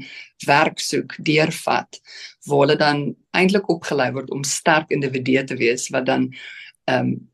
werk 0.46 0.80
soek 0.82 1.16
deurvat 1.24 2.00
waar 2.48 2.64
hulle 2.64 2.78
dan 2.80 3.02
eintlik 3.36 3.68
opgelei 3.72 4.10
word 4.16 4.30
om 4.34 4.44
sterk 4.44 4.90
individue 4.94 5.44
te 5.44 5.58
wees 5.60 5.88
wat 5.94 6.06
dan 6.06 6.30
ehm 6.90 7.12
um, 7.12 7.29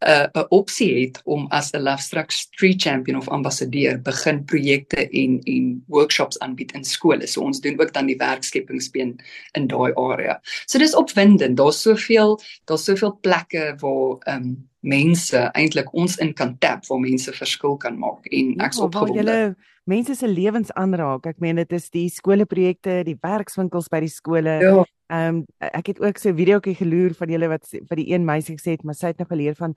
'n 0.00 0.10
uh, 0.10 0.42
'n 0.42 0.46
opsie 0.48 1.00
het 1.00 1.20
om 1.24 1.46
as 1.50 1.70
'n 1.72 1.82
Lovestruck 1.82 2.30
Street 2.30 2.82
Champion 2.82 3.16
of 3.16 3.28
ambassadeur 3.28 4.00
begin 4.02 4.44
projekte 4.44 5.08
en 5.08 5.40
en 5.44 5.84
workshops 5.86 6.38
aanbied 6.38 6.72
in 6.72 6.84
skole. 6.84 7.26
So 7.26 7.40
ons 7.40 7.60
doen 7.60 7.80
ook 7.80 7.92
dan 7.92 8.06
die 8.06 8.16
werkskepingsbeen 8.16 9.20
in 9.52 9.66
daai 9.66 9.92
area. 9.94 10.40
So 10.66 10.78
dis 10.78 10.94
opwindend. 10.94 11.56
Daar's 11.56 11.82
soveel 11.82 12.40
daar's 12.64 12.84
soveel 12.84 13.18
plekke 13.20 13.74
waar 13.78 14.18
ehm 14.18 14.42
um, 14.42 14.68
mense 14.80 15.36
eintlik 15.52 15.92
ons 15.94 16.16
in 16.16 16.32
kan 16.34 16.58
tap 16.58 16.86
waar 16.86 17.00
mense 17.00 17.32
verskil 17.32 17.76
kan 17.76 17.98
maak 17.98 18.26
en 18.26 18.54
ek's 18.56 18.76
ja, 18.76 18.82
opgewonde 18.82 19.56
mense 19.84 20.14
se 20.14 20.28
lewens 20.28 20.72
aanraak. 20.72 21.26
Ek 21.26 21.40
meen 21.42 21.60
dit 21.60 21.72
is 21.76 21.90
die 21.90 22.06
skoolprojekte, 22.12 23.00
die 23.04 23.16
werkswinkels 23.22 23.90
by 23.92 24.02
die 24.04 24.12
skole. 24.12 24.56
Ja. 24.62 24.84
Ehm 25.10 25.42
um, 25.42 25.44
ek 25.58 25.86
het 25.86 26.00
ook 26.00 26.18
so 26.18 26.30
'n 26.30 26.36
videoetjie 26.38 26.74
geloer 26.74 27.14
van 27.18 27.28
julle 27.28 27.48
wat 27.48 27.66
vir 27.68 27.96
die 27.96 28.12
een 28.12 28.24
meisie 28.24 28.54
gesê 28.56 28.70
het, 28.76 28.84
maar 28.84 28.94
sy 28.94 29.06
het 29.06 29.18
nog 29.18 29.28
geleer 29.28 29.54
van 29.54 29.74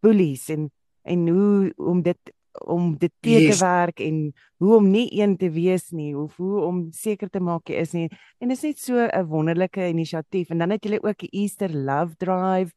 bullies 0.00 0.48
en 0.48 0.70
en 1.02 1.28
hoe 1.28 1.72
om 1.76 2.02
dit 2.02 2.34
om 2.66 2.96
dit 2.98 3.12
te 3.20 3.30
yes. 3.30 3.60
werk 3.60 4.00
en 4.00 4.32
hoe 4.56 4.76
om 4.76 4.90
nie 4.90 5.08
een 5.20 5.36
te 5.36 5.50
wees 5.50 5.90
nie, 5.90 6.14
hoe 6.14 6.28
hoe 6.36 6.60
om 6.60 6.92
seker 6.92 7.30
te 7.30 7.40
maak 7.40 7.68
jy 7.68 7.74
is 7.74 7.92
nie. 7.92 8.08
En 8.38 8.48
dit 8.48 8.56
is 8.56 8.62
net 8.62 8.78
so 8.78 9.06
'n 9.06 9.26
wonderlike 9.26 9.88
inisiatief. 9.88 10.50
En 10.50 10.58
dan 10.58 10.70
het 10.70 10.84
julle 10.84 11.02
ook 11.02 11.18
die 11.18 11.30
Easter 11.30 11.74
Love 11.74 12.16
Drive. 12.16 12.72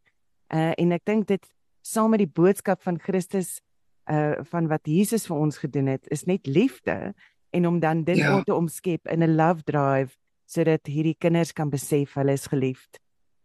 Uh 0.54 0.72
en 0.78 0.92
ek 0.92 1.06
dink 1.06 1.28
dit 1.28 1.46
saam 1.82 2.10
met 2.10 2.20
die 2.20 2.34
boodskap 2.34 2.82
van 2.82 3.00
Christus 3.00 3.62
uh 4.10 4.42
van 4.42 4.68
wat 4.68 4.82
Jesus 4.84 5.26
vir 5.26 5.38
ons 5.38 5.58
gedoen 5.58 5.88
het 5.88 6.08
is 6.10 6.24
net 6.24 6.48
liefde 6.48 7.14
en 7.50 7.68
om 7.68 7.80
dan 7.80 8.04
dit 8.04 8.18
ja. 8.18 8.42
te 8.44 8.56
omskep 8.56 9.08
in 9.08 9.24
'n 9.24 9.36
love 9.36 9.64
drive 9.64 10.21
sodat 10.52 10.90
hierdie 10.90 11.16
kinders 11.20 11.54
kan 11.56 11.72
besef 11.72 12.18
hulle 12.20 12.36
is 12.36 12.48
geliefd. 12.52 13.00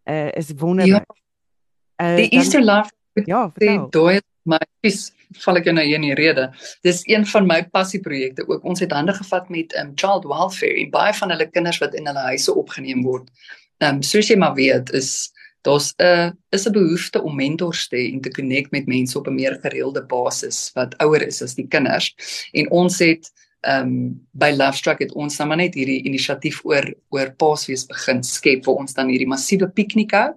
Uh 0.07 0.29
is 0.39 0.51
wonderlik. 0.59 1.05
Ja. 1.07 2.11
Uh 2.11 2.15
die 2.21 2.31
Easter 2.37 2.63
love 2.63 2.91
ja, 3.25 3.47
vertel. 3.55 3.87
Daai 3.91 4.19
my 4.47 4.59
is 4.87 5.09
val 5.43 5.59
ek 5.59 5.67
nou 5.73 5.83
in 5.83 6.05
die 6.07 6.15
rede. 6.15 6.47
Dis 6.87 7.01
een 7.09 7.25
van 7.27 7.47
my 7.49 7.61
passieprojekte 7.73 8.45
ook. 8.47 8.63
Ons 8.63 8.83
het 8.83 8.93
hande 8.95 9.15
gevat 9.17 9.49
met 9.51 9.73
um 9.81 9.91
child 9.99 10.27
welfare 10.29 10.77
en 10.83 10.93
baie 10.93 11.15
van 11.19 11.33
hulle 11.33 11.49
kinders 11.51 11.81
wat 11.83 11.97
in 11.99 12.07
hulle 12.07 12.27
huise 12.31 12.53
opgeneem 12.53 13.03
word. 13.07 13.27
Um 13.83 14.03
soos 14.05 14.31
jy 14.31 14.37
maar 14.39 14.55
weet 14.59 14.93
is 14.95 15.31
daar's 15.67 15.93
'n 15.99 16.37
is 16.55 16.67
'n 16.67 16.71
behoefte 16.71 17.21
om 17.21 17.35
mentors 17.35 17.87
te 17.87 17.97
hê 17.97 18.13
en 18.13 18.21
te 18.21 18.31
connect 18.31 18.71
met 18.71 18.87
mense 18.87 19.17
op 19.17 19.27
'n 19.27 19.35
meer 19.35 19.59
gereelde 19.61 20.05
basis 20.05 20.71
wat 20.75 20.95
ouer 20.97 21.27
is 21.27 21.41
as 21.41 21.55
die 21.55 21.67
kinders. 21.67 22.15
En 22.53 22.71
ons 22.71 22.99
het 22.99 23.31
ehm 23.67 23.87
um, 23.87 23.93
by 24.37 24.51
Lovestruck 24.55 25.01
het 25.03 25.11
ons 25.17 25.35
nou 25.39 25.47
maar 25.49 25.59
net 25.59 25.75
hierdie 25.75 25.99
inisiatief 26.07 26.61
oor 26.65 26.85
oor 27.11 27.33
Paasfees 27.41 27.83
begin 27.89 28.21
skep 28.23 28.65
waar 28.67 28.83
ons 28.83 28.95
dan 28.95 29.11
hierdie 29.11 29.27
massiewe 29.27 29.67
piknik 29.67 30.13
hou 30.15 30.29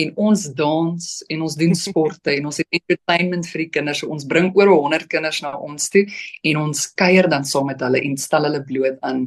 en 0.00 0.12
ons 0.28 0.44
dans 0.56 1.08
en 1.28 1.42
ons 1.46 1.56
doen 1.62 1.74
sporte 1.76 2.32
en 2.32 2.46
ons 2.48 2.60
het 2.62 2.78
entertainment 2.80 3.44
vir 3.52 3.64
die 3.64 3.70
kinders. 3.74 4.00
So 4.00 4.08
ons 4.14 4.24
bring 4.24 4.48
oor 4.56 4.72
100 4.72 5.10
kinders 5.12 5.42
na 5.44 5.52
ons 5.58 5.90
toe 5.92 6.06
en 6.52 6.62
ons 6.62 6.86
kuier 6.96 7.28
dan 7.28 7.44
saam 7.44 7.68
met 7.68 7.82
hulle 7.84 8.00
en 8.00 8.16
stel 8.16 8.48
hulle 8.48 8.64
bloot 8.64 8.96
aan 9.02 9.26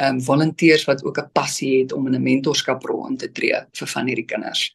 ehm 0.00 0.16
um, 0.16 0.20
volonteërs 0.24 0.86
wat 0.88 1.04
ook 1.04 1.18
'n 1.20 1.32
passie 1.32 1.72
het 1.80 1.92
om 1.92 2.06
in 2.06 2.14
'n 2.14 2.22
mentorskaprol 2.22 3.08
in 3.08 3.16
te 3.16 3.32
tree 3.32 3.64
vir 3.78 3.88
van 3.94 4.06
hierdie 4.06 4.28
kinders 4.28 4.70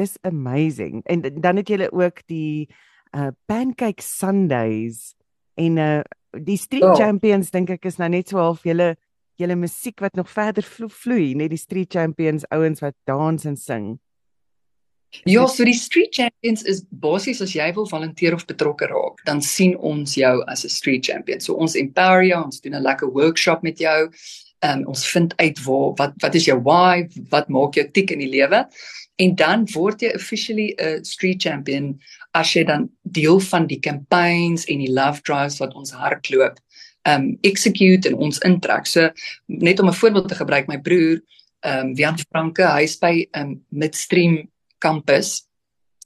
dis 0.00 0.16
amazing. 0.20 1.04
En 1.04 1.20
dan 1.40 1.56
het 1.56 1.68
julle 1.68 1.92
ook 1.92 2.22
die 2.26 2.68
uh 3.10 3.32
pancake 3.44 4.02
sundays 4.02 5.14
en 5.54 5.76
uh 5.76 6.00
die 6.32 6.56
street 6.56 6.84
oh. 6.84 6.96
champions 6.96 7.50
dink 7.50 7.70
ek 7.70 7.86
is 7.90 7.98
nou 7.98 8.08
net 8.08 8.28
so 8.28 8.38
half 8.38 8.64
julle 8.66 8.94
julle 9.40 9.56
musiek 9.56 10.00
wat 10.04 10.18
nog 10.18 10.28
verder 10.28 10.64
vlo 10.66 10.90
vloei, 10.92 11.32
net 11.34 11.50
die 11.50 11.60
street 11.60 11.92
champions 11.92 12.44
ouens 12.52 12.82
wat 12.84 12.96
dans 13.08 13.46
en 13.48 13.56
sing. 13.56 13.94
Ja, 15.26 15.46
so 15.50 15.64
die 15.66 15.74
street 15.74 16.12
champions 16.14 16.62
is 16.70 16.84
basies 16.90 17.40
as 17.42 17.54
jy 17.56 17.66
wil 17.74 17.88
volunteer 17.90 18.36
of 18.36 18.44
betrokke 18.46 18.86
raak, 18.92 19.24
dan 19.26 19.40
sien 19.42 19.74
ons 19.76 20.14
jou 20.14 20.34
as 20.46 20.64
'n 20.64 20.68
street 20.68 21.04
champion. 21.06 21.40
So 21.40 21.54
ons 21.54 21.74
empower 21.74 22.22
jou, 22.22 22.44
ons 22.44 22.60
doen 22.60 22.74
'n 22.74 22.82
lekker 22.82 23.10
workshop 23.10 23.62
met 23.62 23.78
jou. 23.78 24.10
Um, 24.62 24.86
ons 24.86 25.08
vind 25.08 25.34
uit 25.36 25.58
waar 25.64 25.94
wat 25.96 26.12
wat 26.20 26.34
is 26.34 26.44
jou 26.44 26.60
why, 26.60 27.08
wat 27.30 27.48
maak 27.48 27.74
jou 27.74 27.90
tik 27.90 28.10
in 28.10 28.18
die 28.18 28.28
lewe? 28.28 28.68
en 29.20 29.34
dan 29.36 29.66
word 29.74 30.02
jy 30.02 30.12
officially 30.16 30.74
'n 30.78 31.04
street 31.04 31.42
champion 31.42 31.98
as 32.34 32.54
jy 32.54 32.64
dan 32.64 32.88
deel 33.12 33.40
van 33.50 33.66
die 33.70 33.80
campaigns 33.80 34.66
en 34.70 34.82
die 34.82 34.92
love 34.92 35.22
drives 35.26 35.58
wat 35.62 35.74
ons 35.74 35.94
hardloop 35.96 36.58
um 37.08 37.30
execute 37.48 38.08
en 38.08 38.18
ons 38.20 38.40
intrek. 38.44 38.86
So 38.86 39.10
net 39.46 39.80
om 39.80 39.88
'n 39.88 40.00
voorbeeld 40.00 40.28
te 40.28 40.34
gebruik, 40.34 40.68
my 40.68 40.78
broer 40.78 41.20
um 41.64 41.94
Wian 41.94 42.18
Franke, 42.18 42.62
hy's 42.62 42.96
by 42.98 43.28
um 43.34 43.60
Midstream 43.70 44.48
campus. 44.78 45.46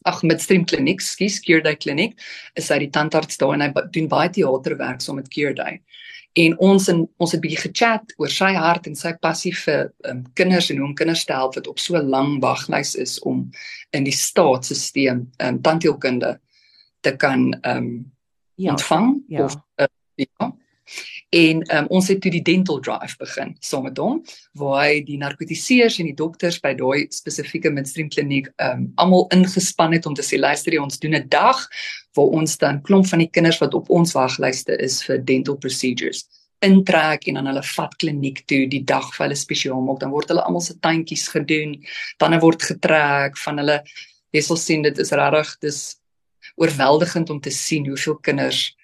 Ag 0.04 0.23
Midstream 0.23 0.64
kliniek, 0.64 1.00
skus, 1.00 1.40
Cure 1.40 1.62
Day 1.62 1.76
kliniek. 1.76 2.14
Is 2.54 2.68
hy 2.68 2.78
die 2.78 2.90
tandarts 2.90 3.37
daar 3.37 3.54
en 3.54 3.61
hy 3.61 3.73
doen 3.90 4.08
baie 4.08 4.28
teaterwerk 4.28 5.00
saam 5.00 5.14
so 5.14 5.14
met 5.14 5.28
Cure 5.28 5.54
Day 5.54 5.80
en 6.34 6.54
ons 6.66 6.88
en 6.90 7.02
ons 7.23 7.32
het 7.32 7.42
bietjie 7.42 7.61
gechat 7.68 8.14
oor 8.18 8.32
sy 8.32 8.50
hart 8.58 8.88
en 8.90 8.96
sy 8.99 9.12
passie 9.23 9.52
vir 9.54 9.92
um, 10.11 10.25
kinders 10.38 10.70
en 10.73 10.80
hoe 10.80 10.88
om 10.88 10.96
kinders 10.99 11.23
te 11.28 11.34
help 11.34 11.54
wat 11.58 11.68
op 11.70 11.82
so 11.82 12.00
lank 12.02 12.40
waglys 12.42 12.94
is 12.99 13.20
om 13.23 13.44
in 13.94 14.06
die 14.06 14.14
staatsstelsel 14.14 15.23
um, 15.38 15.61
tandheelkunde 15.62 16.34
te 17.04 17.14
kan 17.20 17.50
um, 17.68 17.88
ja, 18.54 18.75
ontvang 18.75 19.14
ja. 19.28 19.44
of 19.44 19.56
uh, 19.80 19.90
ja. 20.14 20.52
En 21.34 21.62
um, 21.76 21.87
ons 21.96 22.08
het 22.08 22.20
toe 22.20 22.30
die 22.30 22.42
dental 22.44 22.80
drive 22.84 23.16
begin 23.18 23.54
saam 23.64 23.87
met 23.88 23.99
hom 23.99 24.20
waar 24.61 24.84
hy 24.84 25.00
die 25.06 25.16
narkotiseers 25.18 25.96
en 26.00 26.11
die 26.11 26.16
dokters 26.18 26.61
by 26.62 26.75
daai 26.76 27.06
spesifieke 27.14 27.73
midstream 27.73 28.11
kliniek 28.12 28.50
um, 28.62 28.87
almal 29.00 29.26
ingespan 29.34 29.96
het 29.96 30.06
om 30.06 30.14
te 30.14 30.25
sê 30.26 30.38
luister 30.38 30.76
jy 30.76 30.82
ons 30.84 31.00
doen 31.00 31.16
'n 31.16 31.28
dag 31.32 31.64
waar 32.14 32.37
ons 32.40 32.56
dan 32.61 32.82
klomp 32.82 33.08
van 33.11 33.25
die 33.25 33.32
kinders 33.32 33.61
wat 33.64 33.75
op 33.75 33.90
ons 33.90 34.12
waglyste 34.14 34.76
is 34.78 35.02
vir 35.08 35.25
dental 35.25 35.56
procedures 35.56 36.26
intrek 36.64 37.26
en 37.28 37.40
dan 37.40 37.50
hulle 37.50 37.64
vat 37.75 37.96
kliniek 38.00 38.44
toe 38.49 38.64
die 38.70 38.84
dag 38.84 39.08
vir 39.14 39.26
hulle 39.26 39.37
spesiaal 39.38 39.82
maak. 39.84 40.00
Dan 40.00 40.12
word 40.14 40.30
hulle 40.32 40.44
almal 40.44 40.64
se 40.64 40.76
tandjies 40.80 41.28
gedoen 41.32 41.76
dan 42.23 42.38
word 42.40 42.62
getrek 42.62 43.37
van 43.44 43.61
hulle 43.62 43.82
jy 44.34 44.42
sal 44.42 44.58
sien 44.58 44.82
dit 44.82 44.99
is 44.99 45.12
regtig 45.12 45.52
dis 45.64 45.80
oorweldigend 46.54 47.30
om 47.30 47.40
te 47.40 47.50
sien 47.50 47.87
hoeveel 47.87 48.16
kinders 48.16 48.76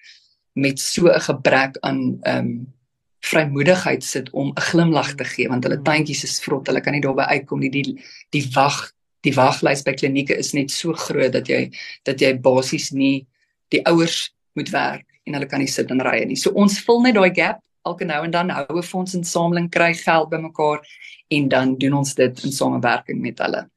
met 0.53 0.79
so 0.79 1.07
'n 1.07 1.19
gebrek 1.19 1.77
aan 1.79 2.17
ehm 2.21 2.37
um, 2.37 2.73
vrymoedigheid 3.21 4.03
sit 4.03 4.29
om 4.29 4.47
'n 4.49 4.61
glimlag 4.61 5.15
te 5.15 5.23
gee 5.23 5.47
want 5.47 5.63
hulle 5.63 5.77
mm. 5.77 5.83
tandjies 5.83 6.23
is 6.23 6.39
vrot, 6.39 6.67
hulle 6.67 6.81
kan 6.81 6.93
nie 6.93 7.01
daarby 7.01 7.21
uitkom 7.21 7.59
nie. 7.59 7.69
Die 7.69 8.03
die 8.29 8.47
wag 8.53 8.91
die 9.21 9.33
waglys 9.33 9.83
by 9.83 9.93
klinieke 9.93 10.37
is 10.37 10.53
net 10.53 10.71
so 10.71 10.93
groot 10.93 11.31
dat 11.31 11.47
jy 11.47 11.71
dat 12.03 12.19
jy 12.19 12.39
basies 12.41 12.91
nie 12.91 13.27
die 13.69 13.85
ouers 13.85 14.33
moet 14.53 14.69
werk 14.69 15.05
en 15.25 15.33
hulle 15.33 15.45
kan 15.45 15.59
nie 15.59 15.69
sit 15.69 15.91
en 15.91 16.01
ry 16.01 16.23
nie. 16.25 16.35
So 16.35 16.49
ons 16.49 16.79
vul 16.79 17.01
net 17.01 17.15
daai 17.15 17.33
gap 17.33 17.61
elke 17.85 18.05
nou 18.05 18.23
en 18.25 18.31
dan 18.31 18.49
hou 18.49 18.77
'n 18.77 18.83
fondsinsameling 18.83 19.69
kry 19.69 19.93
geld 19.93 20.29
bymekaar 20.29 20.81
en 21.29 21.47
dan 21.47 21.77
doen 21.77 21.93
ons 21.93 22.15
dit 22.15 22.43
in 22.43 22.51
samewerking 22.51 23.21
met 23.21 23.39
hulle. 23.39 23.69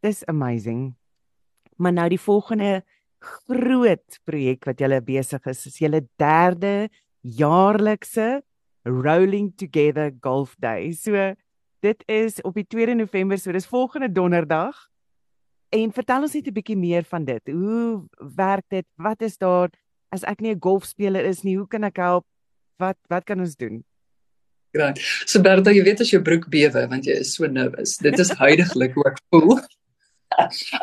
Dis 0.00 0.24
amazing. 0.26 0.94
Maar 1.76 1.92
nou 1.92 2.08
die 2.08 2.20
volgende 2.20 2.84
groot 3.20 4.20
projek 4.24 4.64
wat 4.68 4.80
julle 4.80 5.00
besig 5.04 5.46
is. 5.46 5.66
Is 5.66 5.78
julle 5.78 6.02
derde 6.20 6.88
jaarlikse 7.20 8.40
Rolling 8.84 9.52
Together 9.56 10.10
Golf 10.20 10.56
Day. 10.58 10.92
So 10.92 11.34
dit 11.80 12.02
is 12.08 12.40
op 12.44 12.56
die 12.56 12.66
2 12.66 12.94
November, 12.94 13.38
so 13.38 13.52
dis 13.52 13.68
volgende 13.68 14.12
donderdag. 14.12 14.76
En 15.70 15.92
vertel 15.92 16.22
ons 16.26 16.34
net 16.34 16.48
'n 16.48 16.52
bietjie 16.52 16.76
meer 16.76 17.04
van 17.04 17.24
dit. 17.24 17.42
Hoe 17.46 18.08
werk 18.36 18.64
dit? 18.68 18.86
Wat 18.96 19.22
is 19.22 19.36
daar 19.36 19.70
as 20.10 20.24
ek 20.24 20.40
nie 20.40 20.54
'n 20.54 20.60
golfspeler 20.60 21.24
is 21.24 21.42
nie, 21.42 21.56
hoe 21.56 21.68
kan 21.68 21.84
ek 21.84 21.96
help? 21.96 22.26
Wat 22.78 22.96
wat 23.08 23.24
kan 23.24 23.40
ons 23.40 23.56
doen? 23.56 23.84
Graag. 24.72 24.98
So 25.26 25.40
Bertha, 25.42 25.70
jy 25.70 25.82
weet 25.82 26.00
as 26.00 26.10
jou 26.10 26.22
broek 26.22 26.48
bewe 26.48 26.86
want 26.88 27.04
jy 27.04 27.20
is 27.20 27.34
so 27.34 27.46
nervus. 27.46 27.96
Dit 27.98 28.18
is 28.18 28.30
huidigelik 28.30 28.94
hoe 28.94 29.06
ek 29.10 29.18
voel. 29.30 29.60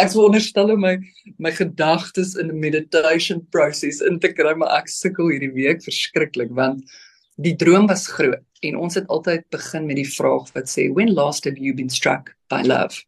Ek 0.01 0.09
sou 0.11 0.25
onderstel 0.27 0.75
my 0.77 0.97
my 1.39 1.51
gedagtes 1.51 2.35
in 2.35 2.51
'n 2.51 2.59
meditation 2.59 3.41
proses 3.51 4.01
in 4.01 4.19
te 4.19 4.31
kry 4.33 4.53
maar 4.55 4.77
ek 4.79 4.89
sukkel 4.91 5.31
hierdie 5.31 5.53
week 5.53 5.83
verskriklik 5.83 6.51
want 6.51 6.83
die 7.37 7.55
droom 7.55 7.87
was 7.87 8.07
groot 8.07 8.43
en 8.65 8.75
ons 8.75 8.97
het 8.97 9.07
altyd 9.13 9.45
begin 9.53 9.85
met 9.85 9.99
die 9.99 10.09
vraag 10.09 10.49
wat 10.55 10.69
sê 10.71 10.89
when 10.93 11.13
last 11.13 11.45
have 11.45 11.61
you 11.61 11.73
been 11.73 11.89
struck 11.89 12.33
by 12.49 12.61
love? 12.65 13.03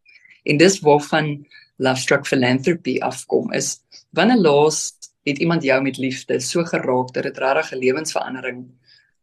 En 0.46 0.58
dis 0.58 0.80
waarvan 0.86 1.46
love 1.78 2.02
struck 2.02 2.28
philanthropy 2.28 3.00
afkom 3.02 3.54
is 3.54 3.80
wanneer 4.16 4.42
laas 4.42 4.94
het 5.28 5.38
iemand 5.38 5.64
jou 5.64 5.82
met 5.84 5.98
liefde 5.98 6.40
so 6.40 6.64
geraak 6.66 7.14
dat 7.14 7.24
dit 7.24 7.38
regtig 7.38 7.74
'n 7.74 7.82
lewensverandering 7.84 8.60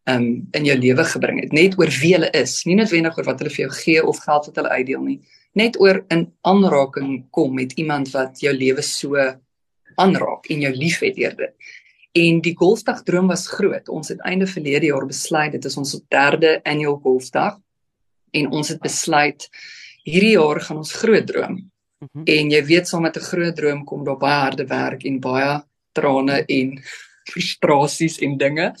um, 0.05 0.47
in 0.51 0.65
jou 0.65 0.77
lewe 0.77 1.03
gebring 1.03 1.39
het? 1.41 1.51
Net 1.51 1.79
oor 1.79 1.91
wie 2.01 2.13
hulle 2.13 2.29
is. 2.31 2.63
Nie 2.65 2.75
noodwendig 2.75 3.17
oor 3.17 3.25
wat 3.25 3.39
hulle 3.39 3.51
vir 3.51 3.65
jou 3.65 3.73
gee 3.73 4.05
of 4.05 4.19
geld 4.19 4.45
wat 4.45 4.55
hulle 4.55 4.69
uitdeel 4.69 5.01
nie 5.01 5.21
net 5.53 5.79
oor 5.79 6.05
'n 6.09 6.31
aanraking 6.41 7.29
kom 7.31 7.55
met 7.55 7.71
iemand 7.71 8.11
wat 8.11 8.39
jou 8.39 8.53
lewe 8.53 8.81
so 8.81 9.15
aanraak 9.95 10.49
en 10.49 10.61
jou 10.61 10.73
liefhet 10.73 11.17
eerder. 11.17 11.53
En 12.11 12.41
die 12.41 12.55
golfdag 12.55 13.03
droom 13.03 13.27
was 13.27 13.47
groot. 13.47 13.89
Ons 13.89 14.09
het 14.09 14.21
einde 14.25 14.47
verlede 14.47 14.85
jaar 14.85 15.05
besluit 15.05 15.51
dit 15.51 15.65
is 15.65 15.77
ons 15.77 15.99
derde 16.09 16.61
annual 16.63 16.99
golfdag 17.03 17.59
en 18.31 18.51
ons 18.51 18.69
het 18.69 18.81
besluit 18.81 19.49
hierdie 20.07 20.35
jaar 20.35 20.61
gaan 20.61 20.77
ons 20.77 20.93
groot 20.93 21.27
droom. 21.27 21.57
Mm 21.99 22.07
-hmm. 22.11 22.23
En 22.25 22.51
jy 22.51 22.65
weet 22.65 22.87
saam 22.87 23.01
met 23.01 23.17
'n 23.17 23.29
groot 23.31 23.55
droom 23.55 23.83
kom 23.83 24.03
daar 24.03 24.17
baie 24.17 24.41
harde 24.41 24.65
werk 24.65 25.03
en 25.03 25.19
baie 25.19 25.63
trane 25.91 26.45
en 26.45 26.81
frustrasies 27.31 28.19
en 28.19 28.37
dinge. 28.37 28.73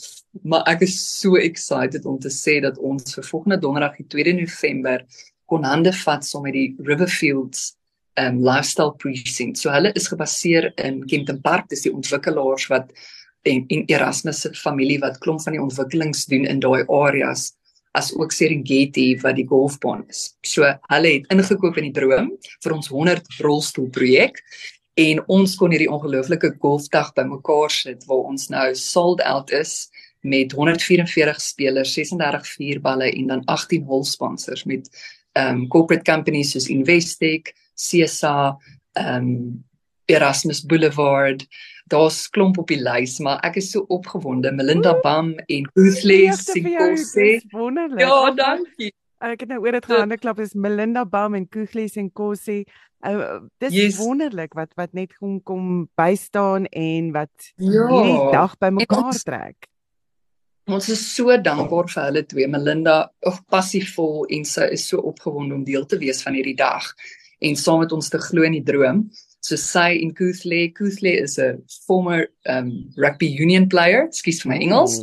Maar 0.43 0.63
ek 0.67 0.81
is 0.81 1.19
so 1.19 1.35
excited 1.35 2.05
om 2.05 2.19
te 2.19 2.29
sê 2.29 2.61
dat 2.61 2.77
ons 2.77 3.13
vir 3.13 3.23
volgende 3.23 3.59
donderdag 3.59 3.95
die 3.97 4.07
2de 4.07 4.33
November 4.33 5.05
kon 5.47 5.65
hande 5.67 5.93
vat 6.03 6.25
saam 6.25 6.45
met 6.47 6.55
die 6.57 6.69
Riverfields 6.87 7.73
um 8.17 8.41
lifestyle 8.41 8.95
precinct. 8.97 9.59
So 9.61 9.69
hulle 9.69 9.91
is 9.95 10.09
gebaseer 10.09 10.71
in 10.81 11.03
Kenton 11.07 11.41
Park, 11.41 11.69
dis 11.69 11.85
die 11.85 11.93
ontwikkelaars 11.93 12.67
wat 12.71 12.89
en, 13.47 13.63
en 13.69 13.83
Erasmus 13.87 14.41
se 14.43 14.53
familie 14.57 14.99
wat 15.03 15.19
klomp 15.23 15.43
van 15.45 15.55
die 15.55 15.61
ontwikkelings 15.61 16.25
doen 16.31 16.47
in 16.49 16.61
daai 16.63 16.83
areas 16.89 17.51
as 17.97 18.11
ook 18.13 18.33
Serengeti 18.35 19.15
wat 19.23 19.37
die 19.39 19.47
golfbaan 19.49 20.03
is. 20.09 20.31
So 20.45 20.67
hulle 20.91 21.13
het 21.13 21.29
ingekoop 21.33 21.77
in 21.81 21.89
die 21.89 21.95
droom 21.95 22.33
vir 22.63 22.75
ons 22.75 22.89
100 22.93 23.39
rolstoel 23.45 23.89
projek 23.93 24.41
en 24.97 25.21
ons 25.33 25.53
kon 25.57 25.73
hierdie 25.73 25.91
ongelooflike 25.93 26.55
golfdag 26.61 27.13
bymekaar 27.17 27.73
sit 27.73 28.05
waar 28.09 28.29
ons 28.33 28.49
nou 28.53 28.67
sold 28.77 29.21
out 29.25 29.53
is 29.53 29.87
met 30.27 30.51
144 30.51 31.37
spelers, 31.39 31.93
36 31.93 32.49
vierballe 32.57 33.11
en 33.13 33.29
dan 33.31 33.43
18 33.45 33.85
hol 33.87 34.03
sponsors 34.05 34.65
met 34.67 34.89
um 35.37 35.67
corporate 35.69 36.05
companies 36.07 36.53
soos 36.55 36.69
Investec, 36.73 37.53
CSA, 37.77 38.57
um 38.97 39.63
Erasmus 40.07 40.61
Boulevard, 40.63 41.43
daar's 41.91 42.29
klomp 42.31 42.57
op 42.57 42.71
die 42.71 42.79
lys, 42.79 43.17
maar 43.23 43.41
ek 43.47 43.59
is 43.61 43.71
so 43.73 43.85
opgewonde. 43.93 44.51
Melinda 44.55 44.95
Bam 45.03 45.33
en 45.47 45.67
Koosley 45.75 46.31
Sinkose. 46.35 47.27
Ja, 47.99 48.31
dankie. 48.35 48.93
Ek 49.23 49.41
het 49.41 49.49
nou 49.49 49.63
oor 49.63 49.73
dit 49.73 49.87
gehande 49.89 50.17
klap 50.21 50.39
is 50.43 50.53
Melinda 50.53 51.03
Bam 51.05 51.35
en 51.35 51.47
Koosley 51.49 51.87
Sinkose. 51.91 52.61
Uh, 53.05 53.39
dis 53.61 53.75
yes. 53.75 53.97
wonderlik 54.01 54.55
wat 54.57 54.71
wat 54.79 54.95
net 54.97 55.11
kom 55.19 55.37
kom 55.45 55.85
bystaan 55.99 56.65
en 56.65 57.11
wat 57.13 57.51
ja. 57.55 57.85
hierdie 57.85 58.31
dag 58.33 58.55
bymekaar 58.57 59.11
ons, 59.11 59.21
trek. 59.27 59.67
Ons 60.67 60.89
is 60.91 60.99
so 60.99 61.31
dankbaar 61.39 61.87
vir 61.87 62.03
hulle 62.09 62.23
twee. 62.27 62.47
Melinda, 62.51 62.97
ag 63.29 63.37
passievol 63.51 64.25
en 64.35 64.43
sy 64.47 64.67
is 64.75 64.83
so 64.89 64.99
opgewonde 64.99 65.55
om 65.55 65.63
deel 65.67 65.87
te 65.87 65.99
wees 66.01 66.19
van 66.25 66.35
hierdie 66.35 66.57
dag 66.59 66.89
en 67.47 67.55
saam 67.55 67.83
met 67.85 67.93
ons 67.95 68.09
te 68.11 68.19
glo 68.19 68.43
in 68.43 68.57
die 68.57 68.65
droom. 68.67 69.05
So 69.39 69.55
sy 69.61 69.93
in 70.01 70.11
Coothley 70.17 70.73
Coothley 70.75 71.15
is 71.23 71.37
'n 71.39 71.63
former 71.85 72.27
um 72.51 72.91
rugby 72.97 73.29
union 73.39 73.69
player 73.69 74.09
skus 74.11 74.41
vir 74.43 74.51
my 74.51 74.57
Engels 74.59 74.99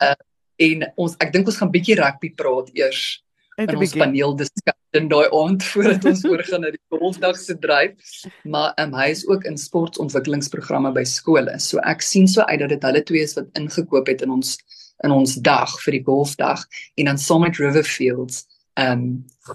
uh, 0.00 0.14
en 0.58 0.86
ons 0.96 1.16
ek 1.18 1.32
dink 1.32 1.48
ons 1.48 1.58
gaan 1.58 1.72
bietjie 1.72 1.98
rugby 1.98 2.30
praat 2.38 2.70
eers 2.78 3.18
in 3.58 3.74
ons 3.74 3.94
paneel 3.98 4.36
discussion 4.38 5.08
daai 5.10 5.26
aand 5.34 5.64
voordat 5.72 6.04
ons 6.04 6.24
oorgaan 6.30 6.62
na 6.62 6.70
die 6.70 6.84
golfdag 6.94 7.36
se 7.36 7.58
dryf 7.58 8.14
maar 8.44 8.70
um, 8.78 8.94
hy 8.94 9.10
is 9.10 9.26
ook 9.26 9.48
in 9.50 9.58
sportontwikkelingsprogramme 9.58 10.92
by 10.94 11.02
skole. 11.02 11.58
So 11.58 11.82
ek 11.82 12.06
sien 12.06 12.28
so 12.28 12.46
uit 12.46 12.60
dat 12.60 12.76
dit 12.76 12.86
hulle 12.86 13.02
twee 13.02 13.26
is 13.26 13.34
wat 13.34 13.50
ingekoop 13.58 14.06
het 14.06 14.22
in 14.22 14.30
ons 14.38 14.58
in 15.04 15.14
ons 15.14 15.34
dag 15.34 15.74
vir 15.84 15.98
die 15.98 16.04
golfdag 16.04 16.64
en 16.96 17.12
dan 17.12 17.18
saam 17.18 17.46
met 17.46 17.60
Riverfields 17.60 18.46
Ehm 18.78 19.00
um, 19.02 19.06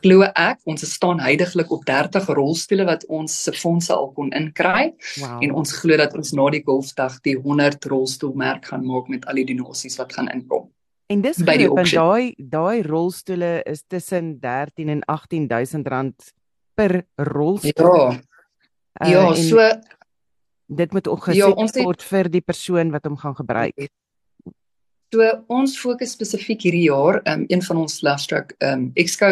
glo 0.03 0.25
ek 0.35 0.65
ons 0.67 0.81
staan 0.89 1.21
heidaglik 1.23 1.69
op 1.71 1.85
30 1.87 2.25
rolstoele 2.35 2.83
wat 2.89 3.05
ons 3.07 3.31
se 3.45 3.53
fondse 3.55 3.93
al 3.93 4.09
kon 4.17 4.33
inkry 4.35 4.89
wow. 5.21 5.37
en 5.45 5.53
ons 5.61 5.71
glo 5.79 5.95
dat 6.01 6.15
ons 6.17 6.33
na 6.35 6.47
die 6.51 6.63
golfdag 6.65 7.19
die 7.23 7.37
100 7.37 7.87
rolstoelmerk 7.93 8.67
gaan 8.73 8.83
maak 8.83 9.07
met 9.13 9.23
al 9.29 9.39
die 9.39 9.45
donasies 9.53 9.95
wat 10.01 10.11
gaan 10.17 10.27
inkom. 10.33 10.67
En 11.13 11.23
dis 11.23 11.39
by 11.45 11.55
die 11.61 11.69
daai 11.93 12.35
daai 12.35 12.83
rolstoele 12.83 13.53
is 13.69 13.85
tussen 13.87 14.35
13 14.43 14.91
en 14.91 15.07
18000 15.07 15.87
rand 15.87 16.31
per 16.75 17.03
rolstoel. 17.15 17.95
Ja. 18.11 18.21
Ja, 19.07 19.23
uh, 19.29 19.35
so 19.39 19.63
dit 20.67 20.91
moet 20.91 21.07
ook 21.07 21.29
gesê 21.29 21.39
ja, 21.39 21.53
word 21.53 22.03
vir 22.11 22.29
die 22.33 22.43
persoon 22.43 22.91
wat 22.91 23.07
hom 23.07 23.15
gaan 23.17 23.39
gebruik. 23.39 23.87
So 25.13 25.21
ons 25.53 25.75
fokus 25.77 26.15
spesifiek 26.15 26.63
hierdie 26.65 26.87
jaar, 26.87 27.19
um, 27.29 27.43
een 27.53 27.61
van 27.61 27.83
ons 27.83 27.99
Lovestruck 28.01 28.55
um 28.65 28.87
Exco 28.97 29.29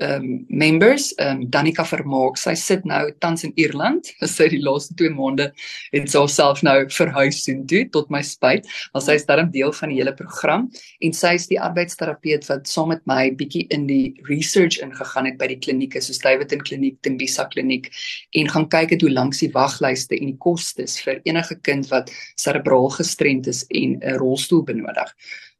um 0.00 0.46
members, 0.48 1.12
um 1.20 1.44
Danica 1.50 1.84
Vermaak, 1.84 2.38
sy 2.40 2.54
sit 2.56 2.84
nou 2.88 3.10
tans 3.20 3.44
in 3.44 3.52
Ierland. 3.60 4.08
Sy 4.32 4.48
die 4.48 4.62
laaste 4.62 4.94
2 4.96 5.12
maande 5.12 5.50
het 5.92 6.08
sy 6.10 6.22
self 6.30 6.62
nou 6.64 6.76
verhuis 6.92 7.42
sien 7.44 7.66
toe 7.68 7.82
tot 7.92 8.10
my 8.12 8.22
spyt, 8.24 8.66
want 8.94 9.04
sy 9.04 9.16
is 9.18 9.26
darm 9.28 9.50
deel 9.52 9.72
van 9.76 9.92
die 9.92 9.98
hele 10.00 10.14
program 10.16 10.68
en 11.04 11.14
sy 11.16 11.34
is 11.36 11.48
die 11.50 11.60
arbeidsterapeut 11.60 12.46
wat 12.48 12.70
saam 12.70 12.92
met 12.92 13.04
my 13.10 13.30
bietjie 13.36 13.66
in 13.74 13.86
die 13.90 14.14
research 14.28 14.80
ingegaan 14.82 15.28
het 15.28 15.38
by 15.40 15.50
die 15.52 15.60
klinieke 15.60 16.00
soos 16.02 16.22
Davidson 16.22 16.62
Kliniek, 16.64 16.98
Tembisa 17.04 17.46
Kliniek 17.52 17.90
en 18.38 18.50
gaan 18.52 18.68
kyk 18.72 18.96
het 18.96 19.04
hoe 19.04 19.12
lank 19.12 19.36
die 19.38 19.52
waglyste 19.52 20.16
en 20.18 20.32
die 20.32 20.40
kostes 20.40 20.98
vir 21.04 21.20
enige 21.28 21.58
kind 21.66 21.88
wat 21.92 22.10
serebraal 22.40 22.90
gestremd 22.96 23.48
is 23.52 23.64
en 23.70 23.98
'n 24.00 24.18
rolstoel 24.20 24.62
benodig. 24.64 25.12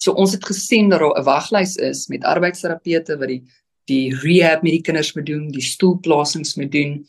So 0.03 0.13
ons 0.19 0.33
het 0.35 0.45
gesien 0.45 0.89
dat 0.91 1.01
daar 1.01 1.15
'n 1.19 1.25
waglys 1.25 1.77
is 1.77 2.09
met 2.09 2.25
arbeidsterapeute 2.25 3.19
wat 3.19 3.29
die 3.29 3.43
die 3.91 4.15
rehab 4.15 4.63
met 4.63 4.73
die 4.73 4.85
kinders 4.85 5.13
moet 5.15 5.27
doen, 5.27 5.49
die 5.53 5.65
stoelplasings 5.65 6.57
moet 6.57 6.73
doen. 6.73 7.07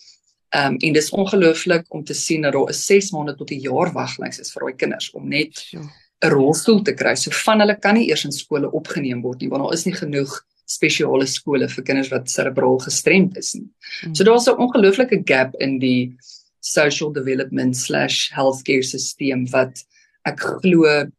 Ehm 0.53 0.73
um, 0.73 0.77
en 0.77 0.93
dis 0.93 1.09
ongelooflik 1.09 1.85
om 1.89 2.03
te 2.03 2.13
sien 2.13 2.41
dat 2.41 2.53
daar 2.53 2.69
'n 2.69 2.73
6 2.73 3.11
maande 3.11 3.35
tot 3.35 3.51
'n 3.51 3.59
jaar 3.59 3.93
waglys 3.93 4.39
is 4.39 4.51
vir 4.51 4.61
daai 4.63 4.75
kinders 4.75 5.11
om 5.11 5.27
net 5.27 5.63
'n 5.73 6.29
rolstoel 6.29 6.81
te 6.81 6.93
kry. 6.93 7.15
So 7.15 7.31
van 7.31 7.59
hulle 7.59 7.79
kan 7.79 7.95
nie 7.95 8.09
eers 8.09 8.25
in 8.25 8.31
skole 8.31 8.71
opgeneem 8.71 9.21
word 9.21 9.41
nie 9.41 9.49
want 9.49 9.63
daar 9.63 9.73
is 9.73 9.85
nie 9.85 9.95
genoeg 9.95 10.45
spesiale 10.65 11.25
skole 11.25 11.67
vir 11.67 11.83
kinders 11.83 12.09
wat 12.09 12.29
serebraal 12.29 12.79
gestremd 12.79 13.37
is 13.37 13.53
nie. 13.53 13.69
Hmm. 14.01 14.15
So 14.15 14.23
daar's 14.23 14.47
'n 14.47 14.57
ongelooflike 14.57 15.21
gap 15.25 15.55
in 15.59 15.79
die 15.79 16.15
social 16.59 17.11
development/healthcare 17.11 18.83
stelsel 18.83 19.47
wat 19.51 19.83
ek 20.25 20.39
glo 20.39 21.11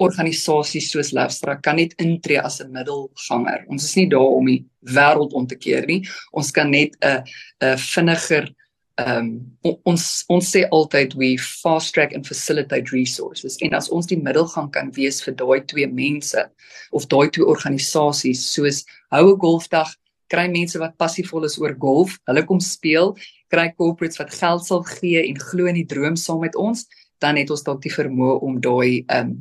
organisasies 0.00 0.90
soos 0.92 1.12
Lifestra 1.16 1.56
kan 1.62 1.76
net 1.76 1.94
intree 2.02 2.40
as 2.40 2.60
'n 2.60 2.72
middelganger. 2.72 3.64
Ons 3.68 3.84
is 3.84 3.96
nie 3.96 4.08
daar 4.08 4.32
om 4.38 4.46
die 4.46 4.64
wêreld 4.82 5.32
om 5.32 5.46
te 5.46 5.56
keer 5.56 5.86
nie. 5.86 6.06
Ons 6.32 6.50
kan 6.50 6.70
net 6.70 6.96
'n 7.02 7.22
'n 7.62 7.76
vinniger 7.76 8.54
ehm 9.00 9.28
um, 9.64 9.78
ons 9.84 10.24
ons 10.28 10.50
sê 10.52 10.66
altyd 10.70 11.14
we 11.14 11.36
fast 11.38 11.94
track 11.94 12.14
and 12.14 12.26
facilitate 12.26 12.92
resources. 12.92 13.56
En 13.62 13.74
as 13.74 13.88
ons 13.88 14.06
die 14.06 14.20
middelgang 14.20 14.70
kan 14.72 14.90
wees 14.92 15.22
vir 15.24 15.34
daai 15.34 15.60
twee 15.66 15.86
mense 15.86 16.50
of 16.92 17.06
daai 17.06 17.30
twee 17.30 17.46
organisasies 17.46 18.52
soos 18.52 18.84
houe 19.10 19.36
golfdag 19.36 19.94
kry 20.30 20.46
mense 20.48 20.78
wat 20.78 20.96
passievol 20.96 21.44
is 21.44 21.58
oor 21.58 21.74
golf, 21.82 22.16
hulle 22.30 22.44
kom 22.46 22.60
speel, 22.62 23.16
kry 23.50 23.68
corporates 23.74 24.20
wat 24.20 24.34
geld 24.34 24.66
sal 24.66 24.84
gee 24.86 25.22
en 25.26 25.38
glo 25.38 25.66
in 25.66 25.80
die 25.80 25.88
droom 25.90 26.16
saam 26.16 26.44
met 26.44 26.56
ons, 26.56 26.86
dan 27.20 27.36
het 27.40 27.50
ons 27.50 27.64
dalk 27.66 27.82
die 27.82 27.94
vermoë 27.94 28.38
om 28.46 28.60
daai 28.62 29.04
ehm 29.06 29.30
um, 29.30 29.38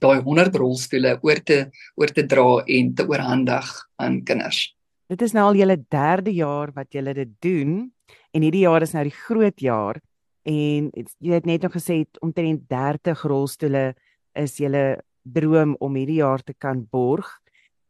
daai 0.00 0.20
100 0.24 0.56
rolstoele 0.56 1.18
oor 1.22 1.40
te 1.44 1.58
oor 1.96 2.12
te 2.12 2.24
dra 2.26 2.62
en 2.66 2.94
te 2.94 3.06
oorhandig 3.08 3.72
aan 3.96 4.22
kinders. 4.24 4.70
Dit 5.12 5.22
is 5.22 5.34
nou 5.36 5.50
al 5.50 5.58
julle 5.58 5.76
derde 5.92 6.32
jaar 6.32 6.72
wat 6.72 6.94
julle 6.94 7.14
dit 7.14 7.32
doen 7.44 7.92
en 8.32 8.42
hierdie 8.42 8.64
jaar 8.64 8.82
is 8.82 8.94
nou 8.96 9.04
die 9.04 9.18
groot 9.26 9.60
jaar 9.60 10.00
en 10.48 10.88
jy 11.20 11.34
het 11.36 11.46
net 11.46 11.62
nog 11.62 11.76
gesê 11.76 12.02
omtrent 12.24 12.64
30 12.70 13.26
rolstoele 13.30 13.92
is 14.38 14.56
julle 14.58 15.02
droom 15.22 15.76
om 15.80 15.94
hierdie 15.94 16.22
jaar 16.22 16.42
te 16.42 16.54
kan 16.58 16.82
borg. 16.90 17.28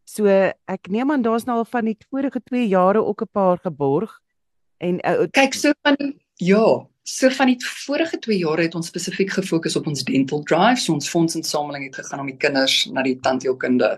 So 0.05 0.29
ek 0.29 0.91
neem 0.91 1.13
aan 1.15 1.23
daar's 1.23 1.47
nou 1.47 1.63
al 1.63 1.69
van 1.69 1.89
die 1.89 1.97
vorige 2.11 2.43
2 2.43 2.67
jare 2.69 3.01
ook 3.01 3.23
'n 3.23 3.33
paar 3.33 3.59
geborg 3.59 4.19
en 4.79 4.99
uh, 5.07 5.27
kyk 5.31 5.55
so 5.55 5.73
van 5.83 5.97
ja, 6.37 6.87
So 7.03 7.31
van 7.35 7.51
die 7.51 7.59
vorige 7.59 8.19
2 8.23 8.37
jare 8.39 8.63
het 8.63 8.75
ons 8.79 8.87
spesifiek 8.87 9.33
gefokus 9.35 9.75
op 9.77 9.89
ons 9.91 10.05
dental 10.07 10.45
drive, 10.47 10.79
so 10.79 10.95
ons 10.95 11.09
fondsinsameling 11.11 11.89
het 11.89 11.97
gegaan 11.99 12.21
om 12.23 12.29
die 12.31 12.39
kinders 12.39 12.85
na 12.95 13.03
die 13.03 13.17
tandheelkunde 13.19 13.97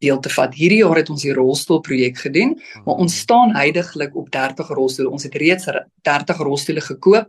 deel 0.00 0.20
te 0.24 0.32
vat. 0.32 0.56
Hierdie 0.56 0.80
jaar 0.80 0.96
het 0.96 1.10
ons 1.12 1.24
die 1.24 1.34
rolstoel 1.36 1.82
projek 1.84 2.16
gedoen, 2.24 2.54
maar 2.86 3.02
ons 3.04 3.18
staan 3.20 3.52
heidaglik 3.56 4.16
op 4.16 4.30
30 4.32 4.72
rolstoele. 4.72 5.12
Ons 5.12 5.28
het 5.28 5.36
reeds 5.36 5.68
30 6.08 6.40
rolstoele 6.48 6.80
gekoop, 6.80 7.28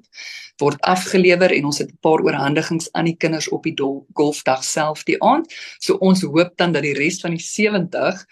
word 0.64 0.80
afgelewer 0.88 1.52
en 1.52 1.66
ons 1.66 1.78
het 1.84 1.92
'n 1.92 2.00
paar 2.02 2.24
oorhandigings 2.24 2.90
aan 2.94 3.06
die 3.12 3.18
kinders 3.18 3.50
op 3.50 3.64
die 3.64 3.76
golfdag 4.14 4.64
self 4.64 5.04
die 5.04 5.22
aand. 5.22 5.54
So 5.80 5.96
ons 6.00 6.22
hoop 6.22 6.56
dan 6.56 6.72
dat 6.72 6.84
die 6.84 6.94
res 6.94 7.20
van 7.20 7.32
die 7.32 7.44
70 7.44 8.26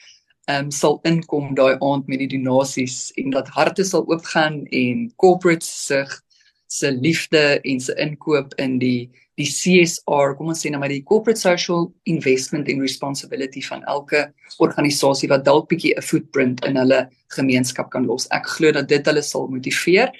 ehm 0.47 0.65
um, 0.65 0.71
sal 0.71 0.99
inkom 1.03 1.55
daai 1.55 1.75
aand 1.81 2.07
met 2.07 2.19
die 2.19 2.37
donasies 2.37 3.11
en 3.17 3.31
dat 3.31 3.47
harte 3.47 3.83
sal 3.83 4.05
oopgaan 4.07 4.65
en 4.65 5.13
corporates 5.15 5.85
sig 5.85 6.21
se 6.67 6.91
liefde 6.91 7.59
en 7.63 7.79
se 7.79 7.93
inkoop 8.01 8.53
in 8.61 8.79
die 8.79 9.11
die 9.35 9.47
CSR, 9.51 10.35
kom 10.37 10.53
ons 10.53 10.61
sê 10.63 10.69
nou 10.71 10.79
maar 10.79 10.93
die 10.93 11.03
corporate 11.03 11.41
social 11.41 11.89
investment 12.07 12.69
and 12.71 12.79
responsibility 12.79 13.59
van 13.67 13.83
elke 13.91 14.21
organisasie 14.63 15.27
wat 15.27 15.43
dalk 15.43 15.67
bietjie 15.71 15.91
'n 15.97 16.01
footprint 16.01 16.63
in 16.65 16.77
hulle 16.79 17.09
gemeenskap 17.35 17.89
kan 17.91 18.07
los. 18.07 18.27
Ek 18.31 18.47
glo 18.47 18.71
dat 18.71 18.87
dit 18.87 19.05
hulle 19.05 19.21
sal 19.21 19.47
motiveer 19.51 20.11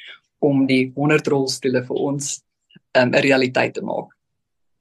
om 0.44 0.66
die 0.68 0.92
100 0.96 1.28
rolstoele 1.28 1.84
vir 1.88 1.96
ons 1.96 2.42
'n 2.96 3.08
um, 3.08 3.14
realiteit 3.14 3.74
te 3.74 3.82
maak. 3.82 4.12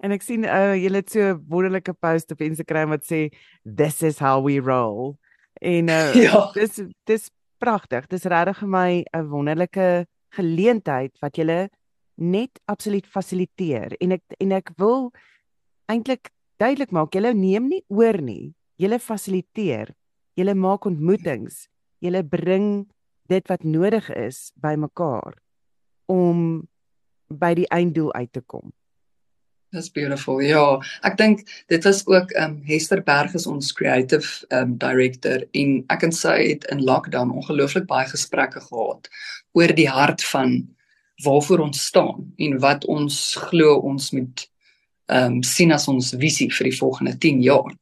En 0.02 0.12
ek 0.12 0.22
sien 0.22 0.44
uh, 0.44 0.74
julle 0.74 0.96
het 0.96 1.10
so 1.10 1.20
'n 1.20 1.44
wonderlike 1.48 1.94
post 1.94 2.30
op 2.32 2.40
Instagram 2.40 2.90
wat 2.90 3.04
sê 3.04 3.30
this 3.64 4.02
is 4.02 4.18
how 4.18 4.42
we 4.42 4.58
roll. 4.58 5.16
En 5.62 5.88
uh, 5.88 6.14
ja. 6.26 6.50
dis 6.54 6.82
dis 7.06 7.30
pragtig. 7.58 8.06
Dis 8.08 8.24
regtig 8.24 8.58
vir 8.58 8.68
my 8.68 9.04
'n 9.14 9.28
wonderlike 9.30 10.06
geleentheid 10.36 11.14
wat 11.22 11.38
julle 11.40 11.68
net 12.14 12.60
absoluut 12.70 13.06
fasiliteer. 13.06 13.96
En 14.00 14.14
ek 14.18 14.36
en 14.40 14.54
ek 14.54 14.74
wil 14.78 15.10
eintlik 15.90 16.30
duidelik 16.62 16.94
maak 16.94 17.14
julle 17.14 17.34
neem 17.34 17.68
nie 17.70 17.82
oor 17.88 18.20
nie. 18.22 18.54
Julle 18.80 18.98
fasiliteer. 18.98 19.94
Julle 20.38 20.54
maak 20.54 20.86
ontmoetings. 20.86 21.66
Julle 22.02 22.22
bring 22.26 22.86
dit 23.30 23.48
wat 23.48 23.64
nodig 23.64 24.10
is 24.14 24.50
bymekaar 24.60 25.38
om 26.10 26.64
by 27.32 27.54
die 27.56 27.68
einddoel 27.72 28.12
uit 28.12 28.32
te 28.36 28.42
kom 28.44 28.74
That's 29.74 29.90
beautiful. 29.90 30.38
Ja, 30.38 30.78
ek 31.02 31.16
dink 31.18 31.40
dit 31.72 31.82
was 31.82 32.04
ook 32.06 32.30
ehm 32.38 32.52
um, 32.52 32.60
Hester 32.68 33.00
Berg 33.02 33.32
is 33.34 33.46
ons 33.50 33.72
creative 33.74 34.46
ehm 34.54 34.70
um, 34.70 34.76
director 34.78 35.42
en 35.50 35.72
ek 35.90 36.04
en 36.06 36.14
sy 36.14 36.34
het 36.52 36.66
in 36.70 36.84
lockdown 36.86 37.32
ongelooflik 37.34 37.88
baie 37.90 38.06
gesprekke 38.06 38.62
gehad 38.68 39.10
oor 39.58 39.74
die 39.74 39.88
hart 39.90 40.22
van 40.30 40.60
waarvoor 41.26 41.64
ons 41.66 41.82
staan 41.90 42.22
en 42.38 42.58
wat 42.62 42.86
ons 42.86 43.18
glo 43.48 43.80
ons 43.90 44.12
moet 44.14 44.46
ehm 45.10 45.40
um, 45.40 45.42
sien 45.42 45.74
as 45.74 45.88
ons 45.90 46.14
visie 46.22 46.50
vir 46.54 46.70
die 46.70 46.78
volgende 46.78 47.18
10 47.26 47.42
jaar. 47.42 47.74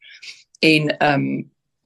En 0.65 0.89
ehm 0.97 1.29
um, 1.29 1.31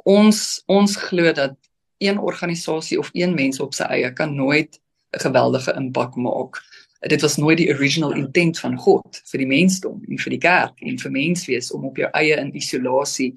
ons 0.07 0.43
ons 0.71 0.99
glo 1.09 1.35
dat 1.35 1.59
een 1.99 2.23
organisasie 2.23 3.03
of 3.03 3.11
een 3.13 3.35
mens 3.35 3.59
op 3.59 3.75
sy 3.75 3.91
eie 3.91 4.15
kan 4.15 4.39
nooit 4.39 4.79
'n 5.17 5.27
geweldige 5.27 5.75
impak 5.75 6.15
maak 6.15 6.63
dit 7.01 7.21
was 7.21 7.37
nooit 7.37 7.59
die 7.59 7.69
original 7.73 8.15
intent 8.17 8.59
van 8.59 8.77
God 8.79 9.21
vir 9.31 9.43
die 9.43 9.49
mensdom 9.51 10.01
en 10.09 10.19
vir 10.19 10.31
die 10.31 10.43
kerk 10.43 10.81
en 10.81 10.99
vir 10.99 11.13
menswees 11.13 11.73
om 11.75 11.85
op 11.85 11.99
jou 12.01 12.09
eie 12.13 12.39
in 12.41 12.55
isolasie 12.57 13.35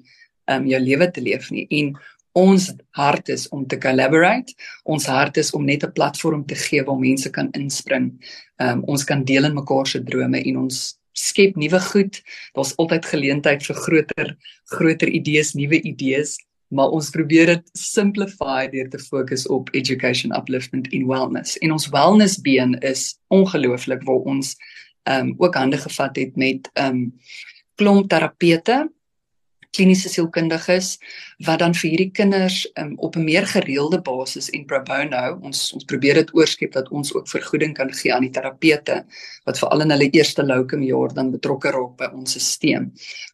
um 0.50 0.66
jou 0.66 0.80
lewe 0.82 1.10
te 1.10 1.22
leef 1.22 1.50
nie. 1.54 1.66
En 1.70 1.92
ons 2.32 2.70
hart 2.96 3.28
is 3.28 3.48
om 3.48 3.66
te 3.66 3.78
collaborate. 3.78 4.54
Ons 4.84 5.06
hart 5.10 5.36
is 5.36 5.52
om 5.54 5.64
net 5.64 5.84
'n 5.84 5.92
platform 5.92 6.44
te 6.46 6.54
gee 6.54 6.82
waar 6.82 6.98
mense 6.98 7.30
kan 7.30 7.50
inspring. 7.52 8.12
Um 8.58 8.84
ons 8.84 9.04
kan 9.04 9.24
deel 9.24 9.44
in 9.44 9.54
mekaar 9.54 9.86
se 9.86 10.02
drome 10.02 10.42
en 10.42 10.56
ons 10.56 10.98
skep 11.12 11.56
nuwe 11.56 11.80
goed. 11.80 12.22
Daar's 12.54 12.76
altyd 12.76 13.04
geleentheid 13.06 13.62
vir 13.62 13.76
groter 13.76 14.36
groter 14.64 15.08
idees 15.08 15.54
nuwe 15.54 15.80
idees 15.82 16.38
maar 16.70 16.92
ons 16.94 17.10
probeer 17.10 17.46
dit 17.50 17.70
simplify 17.78 18.68
deur 18.70 18.88
te 18.90 18.98
fokus 18.98 19.46
op 19.50 19.70
education 19.74 20.34
upliftment 20.36 20.88
in 20.94 21.06
wellness. 21.08 21.58
En 21.58 21.74
ons 21.74 21.88
wellness 21.90 22.38
been 22.40 22.76
is 22.86 23.18
ongelooflik 23.28 24.06
waar 24.06 24.24
ons 24.30 24.54
ehm 25.08 25.32
um, 25.32 25.34
ook 25.38 25.54
hande 25.54 25.78
gevat 25.80 26.16
het 26.16 26.36
met 26.36 26.70
ehm 26.72 26.86
um, 26.86 27.04
klomp 27.80 28.08
terapeute 28.08 28.90
kliniese 29.76 30.10
sielkundiges 30.10 30.96
wat 31.46 31.60
dan 31.62 31.74
vir 31.76 31.90
hierdie 31.90 32.10
kinders 32.14 32.64
um, 32.80 32.94
op 32.98 33.16
'n 33.16 33.24
meer 33.24 33.46
gereelde 33.46 34.00
basis 34.02 34.50
en 34.50 34.66
pro 34.66 34.82
bono 34.82 35.38
ons 35.42 35.72
ons 35.72 35.84
probeer 35.84 36.14
dit 36.14 36.34
oorskep 36.34 36.72
dat 36.72 36.88
ons 36.90 37.14
ook 37.14 37.28
vergoeding 37.28 37.74
kan 37.74 37.92
gee 37.92 38.12
aan 38.14 38.26
die 38.26 38.34
terapeute 38.34 39.04
wat 39.44 39.58
veral 39.58 39.80
in 39.80 39.90
hulle 39.90 40.10
eerste 40.10 40.42
locum 40.42 40.82
jaar 40.82 41.14
dan 41.14 41.30
betrokke 41.30 41.70
raak 41.70 41.96
by 41.96 42.10
ons 42.12 42.38
stelsel 42.38 42.90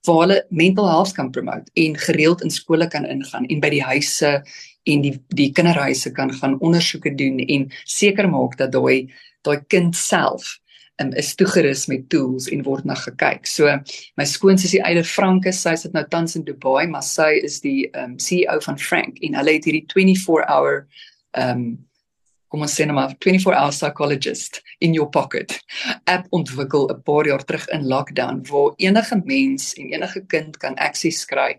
waar 0.07 0.21
hulle 0.23 0.45
mental 0.51 0.89
health 0.89 1.13
kan 1.13 1.31
promote 1.31 1.71
en 1.75 1.97
gereeld 1.97 2.43
in 2.43 2.51
skole 2.51 2.89
kan 2.89 3.05
ingaan 3.05 3.47
en 3.47 3.61
by 3.61 3.71
die 3.71 3.83
huise 3.83 4.43
en 4.87 5.03
die 5.03 5.15
die 5.35 5.51
kinderhuise 5.53 6.13
kan 6.13 6.33
gaan 6.33 6.61
ondersoeke 6.61 7.15
doen 7.15 7.39
en 7.39 7.71
seker 7.85 8.29
maak 8.31 8.57
dat 8.59 8.73
daai 8.73 9.09
daai 9.43 9.59
kind 9.69 9.97
self 9.97 10.59
um, 11.03 11.13
is 11.13 11.35
toegerus 11.35 11.87
met 11.87 12.09
tools 12.09 12.49
en 12.49 12.63
word 12.67 12.85
na 12.85 12.95
gekyk. 12.95 13.47
So 13.47 13.71
my 14.17 14.25
skoonsussie 14.25 14.83
Eide 14.85 15.05
Franke, 15.05 15.53
sy 15.53 15.75
sit 15.77 15.97
nou 15.97 16.05
tans 16.11 16.37
in 16.37 16.45
Dubai, 16.45 16.87
maar 16.91 17.05
sy 17.07 17.37
is 17.45 17.61
die 17.65 17.89
um, 17.95 18.19
CEO 18.23 18.61
van 18.69 18.79
Frank 18.79 19.21
en 19.21 19.37
hulle 19.41 19.59
het 19.59 19.69
hierdie 19.69 19.87
24 19.93 20.47
hour 20.49 20.87
um 21.37 21.77
kom 22.53 22.63
ons 22.63 22.77
sê 22.79 22.87
nou 22.87 22.95
maar 22.95 23.15
24 23.19 23.57
hour 23.59 23.73
psychologist 23.75 24.61
in 24.81 24.95
your 24.95 25.11
pocket 25.11 25.57
app 26.07 26.27
ontwikkel 26.31 26.87
'n 26.95 27.03
paar 27.03 27.27
jaar 27.27 27.45
terug 27.45 27.67
in 27.75 27.89
lockdown 27.91 28.41
waar 28.51 28.73
enige 28.77 29.21
mens 29.25 29.75
en 29.75 29.91
enige 29.93 30.21
kind 30.27 30.57
kan 30.57 30.75
akses 30.79 31.25
kry 31.25 31.59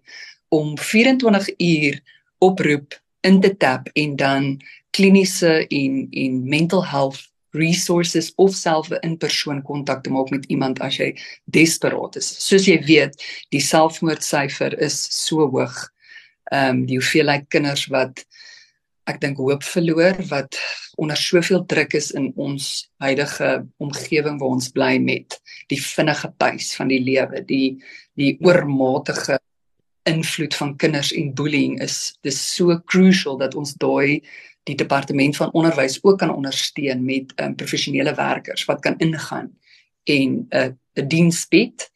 om 0.50 0.78
24 0.78 1.50
uur 1.60 2.00
oproep 2.39 2.95
in 3.21 3.41
te 3.41 3.52
tap 3.58 3.89
en 3.93 4.15
dan 4.15 4.62
kliniese 4.91 5.67
en 5.67 6.08
en 6.12 6.50
mental 6.50 6.86
health 6.86 7.28
resources 7.55 8.31
of 8.36 8.55
self 8.55 8.89
in 9.01 9.17
persoon 9.17 9.62
kontak 9.63 10.03
te 10.03 10.12
maak 10.12 10.31
met 10.33 10.45
iemand 10.51 10.81
as 10.83 10.99
jy 10.99 11.13
desperaat 11.45 12.19
is. 12.19 12.29
Soos 12.43 12.67
jy 12.67 12.79
weet, 12.86 13.15
die 13.55 13.63
selfmoordsyfer 13.63 14.77
is 14.83 14.97
so 15.13 15.47
hoog. 15.47 15.77
Ehm 16.51 16.69
um, 16.69 16.86
die 16.88 16.99
hoeveelheid 16.99 17.49
kinders 17.51 17.88
wat 17.91 18.23
ek 19.07 19.19
dink 19.23 19.39
hoop 19.39 19.63
verloor 19.63 20.15
wat 20.29 20.57
onder 20.99 21.19
soveel 21.19 21.63
druk 21.69 21.93
is 21.95 22.10
in 22.15 22.31
ons 22.36 22.88
huidige 23.03 23.51
omgewing 23.83 24.39
waar 24.39 24.55
ons 24.55 24.69
bly 24.75 24.95
met 24.99 25.38
die 25.71 25.79
vinnige 25.79 26.31
pace 26.39 26.75
van 26.79 26.91
die 26.91 27.01
lewe, 27.03 27.43
die 27.47 27.77
die 28.17 28.33
oormatige 28.41 29.38
invloed 30.07 30.55
van 30.55 30.75
kinders 30.75 31.11
en 31.13 31.33
bullying 31.33 31.77
is 31.83 32.17
dis 32.25 32.39
so 32.55 32.79
crucial 32.85 33.37
dat 33.37 33.55
ons 33.55 33.73
daai 33.81 34.23
die 34.67 34.75
departement 34.75 35.37
van 35.39 35.51
onderwys 35.55 35.99
ook 36.03 36.19
kan 36.19 36.33
ondersteun 36.33 37.05
met 37.05 37.31
um, 37.41 37.55
professionele 37.55 38.13
werkers 38.15 38.65
wat 38.65 38.81
kan 38.81 38.97
ingaan 39.03 39.51
en 40.03 40.47
'n 40.49 40.55
uh, 40.55 40.71
'n 40.97 41.07
diens 41.07 41.47
bied 41.47 41.91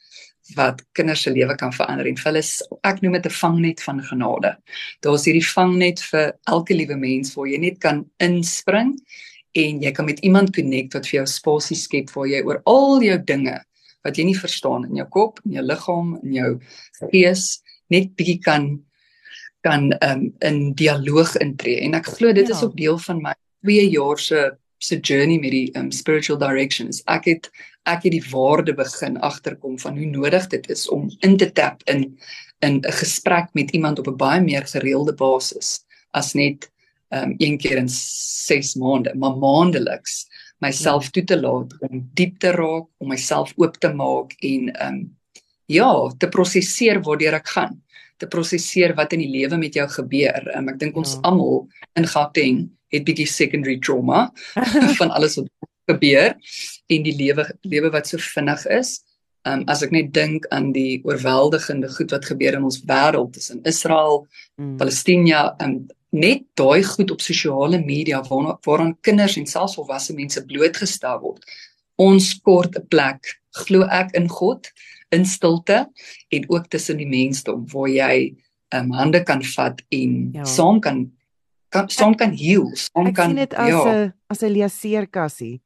wat 0.55 0.83
kinders 0.91 1.21
se 1.21 1.31
lewe 1.31 1.55
kan 1.55 1.73
verander 1.73 2.07
en 2.07 2.17
hulle 2.23 2.43
ek 2.83 3.01
noem 3.01 3.13
dit 3.13 3.25
'n 3.25 3.39
vangnet 3.39 3.81
van 3.81 4.03
genade. 4.03 4.57
Daar's 4.99 5.25
hierdie 5.25 5.47
vangnet 5.47 5.99
vir 6.11 6.33
elke 6.43 6.73
liewe 6.73 6.95
mens 6.95 7.33
waar 7.35 7.47
jy 7.47 7.57
net 7.57 7.77
kan 7.79 8.05
inspring 8.17 8.99
en 9.51 9.81
jy 9.81 9.91
kan 9.91 10.05
met 10.05 10.19
iemand 10.19 10.55
connect 10.55 10.93
wat 10.93 11.07
vir 11.07 11.17
jou 11.17 11.25
spasie 11.27 11.77
skep 11.77 12.09
waar 12.15 12.27
jy 12.27 12.41
oor 12.43 12.61
al 12.65 13.01
jou 13.01 13.17
dinge 13.23 13.65
wat 14.03 14.17
jy 14.17 14.23
nie 14.23 14.37
verstaan 14.37 14.85
in 14.85 14.95
jou 14.95 15.07
kop, 15.09 15.39
in 15.45 15.51
jou 15.51 15.63
liggaam, 15.63 16.19
in 16.23 16.33
jou 16.33 16.59
gees 17.11 17.61
net 17.93 18.15
bietjie 18.15 18.39
kan 18.43 18.71
kan 19.65 19.91
um, 20.01 20.31
in 20.41 20.73
dialoog 20.77 21.35
intree 21.43 21.81
en 21.85 21.93
ek 21.97 22.09
glo 22.17 22.33
dit 22.33 22.47
ja. 22.47 22.55
is 22.55 22.63
ook 22.65 22.77
deel 22.77 22.97
van 23.05 23.21
my 23.21 23.35
2 23.67 23.89
jaar 23.93 24.19
se 24.19 24.49
se 24.81 24.97
journey 24.97 25.37
met 25.37 25.53
die 25.53 25.67
um, 25.77 25.91
spiritual 25.93 26.39
directions 26.41 27.03
ek 27.05 27.29
het 27.29 27.51
ek 27.89 28.07
het 28.07 28.15
die 28.15 28.25
waarde 28.31 28.73
begin 28.77 29.19
agterkom 29.21 29.77
van 29.81 29.97
hoe 29.97 30.09
nodig 30.09 30.47
dit 30.49 30.69
is 30.73 30.87
om 30.89 31.09
in 31.21 31.37
te 31.37 31.51
tap 31.51 31.81
in 31.85 32.17
in 32.61 32.81
'n 32.81 32.93
gesprek 32.93 33.53
met 33.53 33.71
iemand 33.71 33.99
op 33.99 34.07
'n 34.07 34.17
baie 34.17 34.41
meer 34.41 34.65
gereelde 34.65 35.13
basis 35.13 35.85
as 36.13 36.33
net 36.33 36.69
um, 37.09 37.35
een 37.37 37.57
keer 37.57 37.77
in 37.77 37.89
6 37.89 38.75
maande 38.75 39.13
maar 39.15 39.37
maandeliks 39.37 40.25
myself 40.59 41.03
ja. 41.03 41.09
toe 41.09 41.23
te 41.23 41.39
laat 41.41 41.73
om 41.79 42.09
diep 42.13 42.39
te 42.39 42.51
raak 42.51 42.87
om 42.97 43.07
myself 43.07 43.53
oop 43.57 43.77
te 43.77 43.93
maak 43.93 44.33
en 44.39 44.69
um, 44.85 45.17
ja 45.71 45.91
te 46.19 46.27
prosesseer 46.29 47.01
waartoe 47.05 47.33
ek 47.39 47.55
gaan 47.55 47.79
te 48.21 48.29
prosesseer 48.29 48.93
wat 48.97 49.15
in 49.15 49.23
die 49.25 49.31
lewe 49.33 49.57
met 49.57 49.77
jou 49.77 49.87
gebeur. 49.89 50.45
Um, 50.55 50.69
ek 50.71 50.79
dink 50.81 50.97
ons 50.99 51.17
ja. 51.17 51.23
almal 51.29 51.65
in 51.99 52.07
Gauteng 52.09 52.65
het 52.93 53.05
bietjie 53.07 53.29
secondary 53.29 53.77
trauma 53.81 54.27
van 54.99 55.13
alles 55.15 55.39
wat 55.39 55.49
gebeur 55.89 56.35
en 56.91 57.07
die 57.07 57.15
lewe 57.17 57.47
lewe 57.67 57.91
wat 57.93 58.11
so 58.11 58.21
vinnig 58.21 58.67
is. 58.73 58.99
Um 59.47 59.63
as 59.71 59.81
ek 59.81 59.93
net 59.95 60.11
dink 60.13 60.45
aan 60.53 60.69
die 60.75 61.01
oorweldigende 61.07 61.89
goed 61.95 62.13
wat 62.13 62.27
gebeur 62.29 62.59
in 62.59 62.67
ons 62.67 62.81
wêreld 62.85 63.33
tussen 63.37 63.63
Israel, 63.65 64.25
mm. 64.61 64.77
Palestina 64.77 65.47
en 65.63 65.79
net 66.11 66.43
daai 66.59 66.83
goed 66.85 67.11
op 67.15 67.23
sosiale 67.23 67.79
media 67.81 68.19
waar 68.27 68.57
waaraan 68.67 68.97
kinders 69.07 69.39
en 69.39 69.47
selfs 69.49 69.77
volwasse 69.79 70.13
mense 70.13 70.43
blootgestel 70.45 71.23
word. 71.23 71.41
Ons 71.97 72.35
kort 72.45 72.77
'n 72.77 72.85
plek, 72.91 73.39
glo 73.65 73.87
ek 73.89 74.13
in 74.19 74.27
God 74.29 74.69
in 75.11 75.25
stilte 75.25 75.85
en 76.29 76.45
ook 76.49 76.67
tussen 76.71 76.97
die 76.97 77.09
mensdom 77.09 77.65
waar 77.71 77.89
jy 77.89 78.15
um, 78.75 78.91
hande 78.95 79.23
kan 79.23 79.43
vat 79.55 79.81
en 79.89 80.31
ja. 80.33 80.45
saam 80.45 80.79
kan 80.79 81.09
kan 81.71 81.89
saam 81.89 82.15
kan 82.19 82.33
heal, 82.35 82.67
saam 82.75 83.07
ek 83.11 83.15
kan 83.15 83.31
sien 83.31 83.39
dit 83.39 83.53
as 83.55 83.71
'n 83.71 83.87
ja. 83.87 84.13
as 84.27 84.43
'n 84.43 84.51
leaseerkassie. 84.51 85.61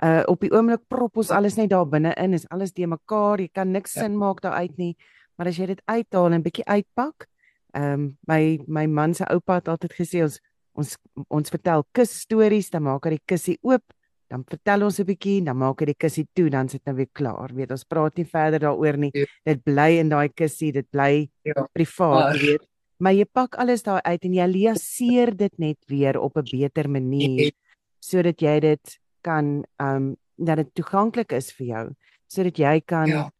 Uh 0.00 0.22
op 0.26 0.40
die 0.40 0.52
oomblik 0.52 0.80
prop 0.88 1.16
ons 1.16 1.30
alles 1.30 1.56
net 1.56 1.70
daar 1.70 1.88
binne 1.88 2.14
in, 2.16 2.34
is 2.34 2.48
alles 2.48 2.72
de 2.72 2.86
mekaar, 2.86 3.40
jy 3.40 3.48
kan 3.52 3.70
niks 3.70 3.94
ja. 3.94 4.02
sin 4.02 4.16
maak 4.16 4.40
daar 4.40 4.56
uit 4.56 4.76
nie. 4.78 4.96
Maar 5.36 5.46
as 5.46 5.56
jy 5.56 5.66
dit 5.66 5.82
uithaal 5.84 6.32
en 6.32 6.42
bietjie 6.42 6.64
uitpak, 6.64 7.28
ehm 7.72 7.92
um, 7.92 8.18
my 8.26 8.60
my 8.66 8.86
man 8.86 9.14
se 9.14 9.24
oupa 9.24 9.54
het 9.54 9.68
altyd 9.68 9.92
gesê 9.92 10.22
ons 10.22 10.40
ons 10.72 10.96
ons 11.28 11.50
vertel 11.50 11.84
kus 11.92 12.20
stories, 12.20 12.70
dan 12.70 12.82
maak 12.82 13.04
hy 13.04 13.10
die 13.10 13.26
kussie 13.26 13.58
oop 13.62 13.84
dan 14.30 14.44
vertel 14.46 14.84
ons 14.86 15.00
'n 15.00 15.06
bietjie, 15.06 15.42
dan 15.44 15.58
maak 15.58 15.80
hy 15.80 15.90
die 15.90 15.98
kussie 15.98 16.26
toe, 16.32 16.48
dan 16.50 16.68
sit 16.68 16.84
nou 16.86 16.94
weer 16.96 17.10
klaar. 17.12 17.50
Weet, 17.54 17.70
ons 17.70 17.84
praat 17.84 18.16
nie 18.16 18.24
verder 18.24 18.60
daaroor 18.60 18.96
nie. 18.96 19.10
Ja. 19.12 19.26
Dit 19.44 19.64
bly 19.64 19.98
in 19.98 20.08
daai 20.08 20.28
kussie, 20.28 20.72
dit 20.72 20.86
bly 20.90 21.28
ja. 21.42 21.66
privaat, 21.72 22.30
maar, 22.30 22.38
weet. 22.38 22.66
Maar 23.00 23.12
jy 23.16 23.24
pak 23.24 23.56
alles 23.56 23.82
daar 23.82 24.02
uit 24.02 24.24
en 24.24 24.34
jy 24.34 24.46
liaseer 24.46 25.36
dit 25.36 25.58
net 25.58 25.78
weer 25.88 26.20
op 26.20 26.36
'n 26.36 26.44
beter 26.44 26.90
manier 26.90 27.44
ja. 27.44 27.50
sodat 27.98 28.40
jy 28.40 28.60
dit 28.60 28.98
kan 29.22 29.64
um 29.78 30.16
dat 30.36 30.56
dit 30.56 30.74
toeganklik 30.74 31.32
is 31.32 31.52
vir 31.52 31.66
jou, 31.66 31.86
sodat 32.26 32.56
jy 32.56 32.80
kan 32.80 33.08
ja. 33.08 33.30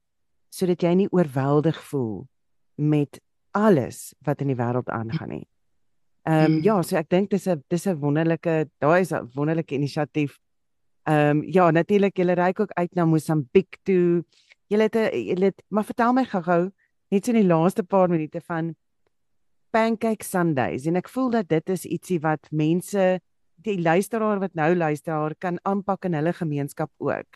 sodat 0.51 0.83
jy 0.83 0.95
nie 0.95 1.09
oorweldig 1.11 1.79
voel 1.91 2.27
met 2.77 3.21
alles 3.53 4.15
wat 4.25 4.41
in 4.41 4.49
die 4.49 4.57
wêreld 4.57 4.89
aangaan 4.89 5.29
nie. 5.29 5.47
Ehm 6.25 6.45
um, 6.45 6.53
hmm. 6.53 6.63
ja, 6.63 6.83
so 6.83 6.97
ek 6.97 7.09
dink 7.09 7.31
dis 7.31 7.47
'n 7.49 7.63
dis 7.69 7.87
'n 7.87 8.01
wonderlike, 8.01 8.69
daai 8.79 9.01
is 9.01 9.13
'n 9.13 9.31
wonderlike 9.35 9.75
inisiatief 9.75 10.39
Ehm 11.11 11.39
um, 11.39 11.43
ja, 11.43 11.71
natuurlik 11.71 12.17
julle 12.17 12.37
ry 12.39 12.53
ook 12.55 12.71
uit 12.79 12.95
na 12.95 13.05
Mosambiek 13.05 13.79
toe. 13.83 14.23
Julle 14.71 14.87
het 14.87 14.97
'n 14.97 15.25
julle 15.31 15.45
het 15.45 15.63
maar 15.69 15.85
vertel 15.85 16.13
my 16.13 16.25
gou-gou 16.25 16.71
net 17.11 17.25
so 17.25 17.33
in 17.33 17.41
die 17.41 17.55
laaste 17.55 17.83
paar 17.83 18.09
minute 18.09 18.41
van 18.41 18.75
Pancake 19.71 20.25
Sundays 20.25 20.87
en 20.87 20.97
ek 20.97 21.09
voel 21.09 21.31
dat 21.31 21.49
dit 21.49 21.69
is 21.69 21.85
ietsie 21.85 22.21
wat 22.21 22.47
mense 22.51 23.21
die 23.57 23.83
luisteraar 23.83 24.39
wat 24.39 24.55
nou 24.55 24.75
luister 24.75 25.35
kan 25.39 25.59
aanpak 25.63 26.05
in 26.05 26.15
hulle 26.15 26.33
gemeenskap 26.33 26.91
ook. 26.99 27.27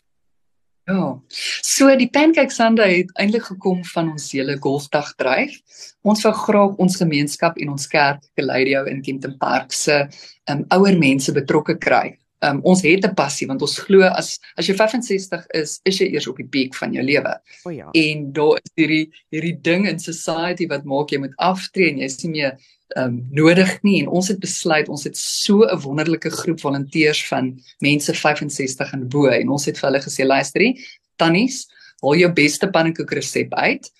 Ja. 0.87 1.19
So 1.61 1.95
die 1.95 2.09
Pancake 2.09 2.51
Sunday 2.51 2.97
het 2.97 3.11
eintlik 3.17 3.43
gekom 3.43 3.83
van 3.83 4.11
ons 4.11 4.31
hele 4.31 4.57
golfdag 4.57 5.15
dryf. 5.15 5.61
Ons 6.01 6.23
wou 6.23 6.33
graag 6.33 6.75
ons 6.77 6.95
gemeenskap 6.95 7.57
en 7.57 7.69
ons 7.69 7.87
kerk 7.87 8.23
Geleidio 8.35 8.85
in 8.85 9.01
Kenton 9.01 9.37
Park 9.37 9.71
se 9.71 10.07
um, 10.49 10.65
ouer 10.69 10.97
mense 10.97 11.31
betrokke 11.31 11.77
kry 11.77 12.17
um, 12.43 12.59
ons 12.63 12.81
het 12.81 13.05
'n 13.05 13.13
passie 13.13 13.47
want 13.47 13.61
ons 13.61 13.79
glo 13.79 14.01
as 14.03 14.39
as 14.57 14.67
jy 14.67 14.75
65 14.75 15.45
is, 15.53 15.79
is 15.83 15.99
jy 15.99 16.07
eers 16.13 16.27
op 16.27 16.37
die 16.37 16.47
piek 16.47 16.75
van 16.75 16.93
jou 16.93 17.03
lewe. 17.03 17.39
O 17.65 17.69
ja. 17.69 17.89
En 17.91 18.31
daar 18.33 18.59
is 18.63 18.71
hierdie 18.75 19.11
hierdie 19.31 19.61
ding 19.61 19.87
in 19.87 19.99
society 19.99 20.67
wat 20.67 20.85
maak 20.85 21.11
jy 21.11 21.19
moet 21.19 21.35
aftree 21.37 21.89
en 21.89 21.97
jy 21.97 22.05
is 22.05 22.23
nie 22.23 22.31
meer 22.31 22.57
um 22.95 23.27
nodig 23.31 23.81
nie 23.83 24.01
en 24.01 24.07
ons 24.07 24.27
het 24.27 24.39
besluit 24.39 24.89
ons 24.89 25.03
het 25.03 25.17
so 25.17 25.65
'n 25.65 25.81
wonderlike 25.81 26.29
groep 26.29 26.59
volonteërs 26.59 27.27
van 27.27 27.59
mense 27.79 28.13
65 28.13 28.93
en 28.93 29.07
bo 29.09 29.27
en 29.27 29.49
ons 29.49 29.65
het 29.65 29.77
vir 29.77 29.89
hulle 29.89 30.03
gesê 30.03 30.25
luisterie 30.25 30.77
tannies 31.17 31.67
haal 32.01 32.15
jou 32.15 32.31
beste 32.31 32.67
pannekoek 32.69 33.11
resep 33.11 33.53
uit 33.53 33.91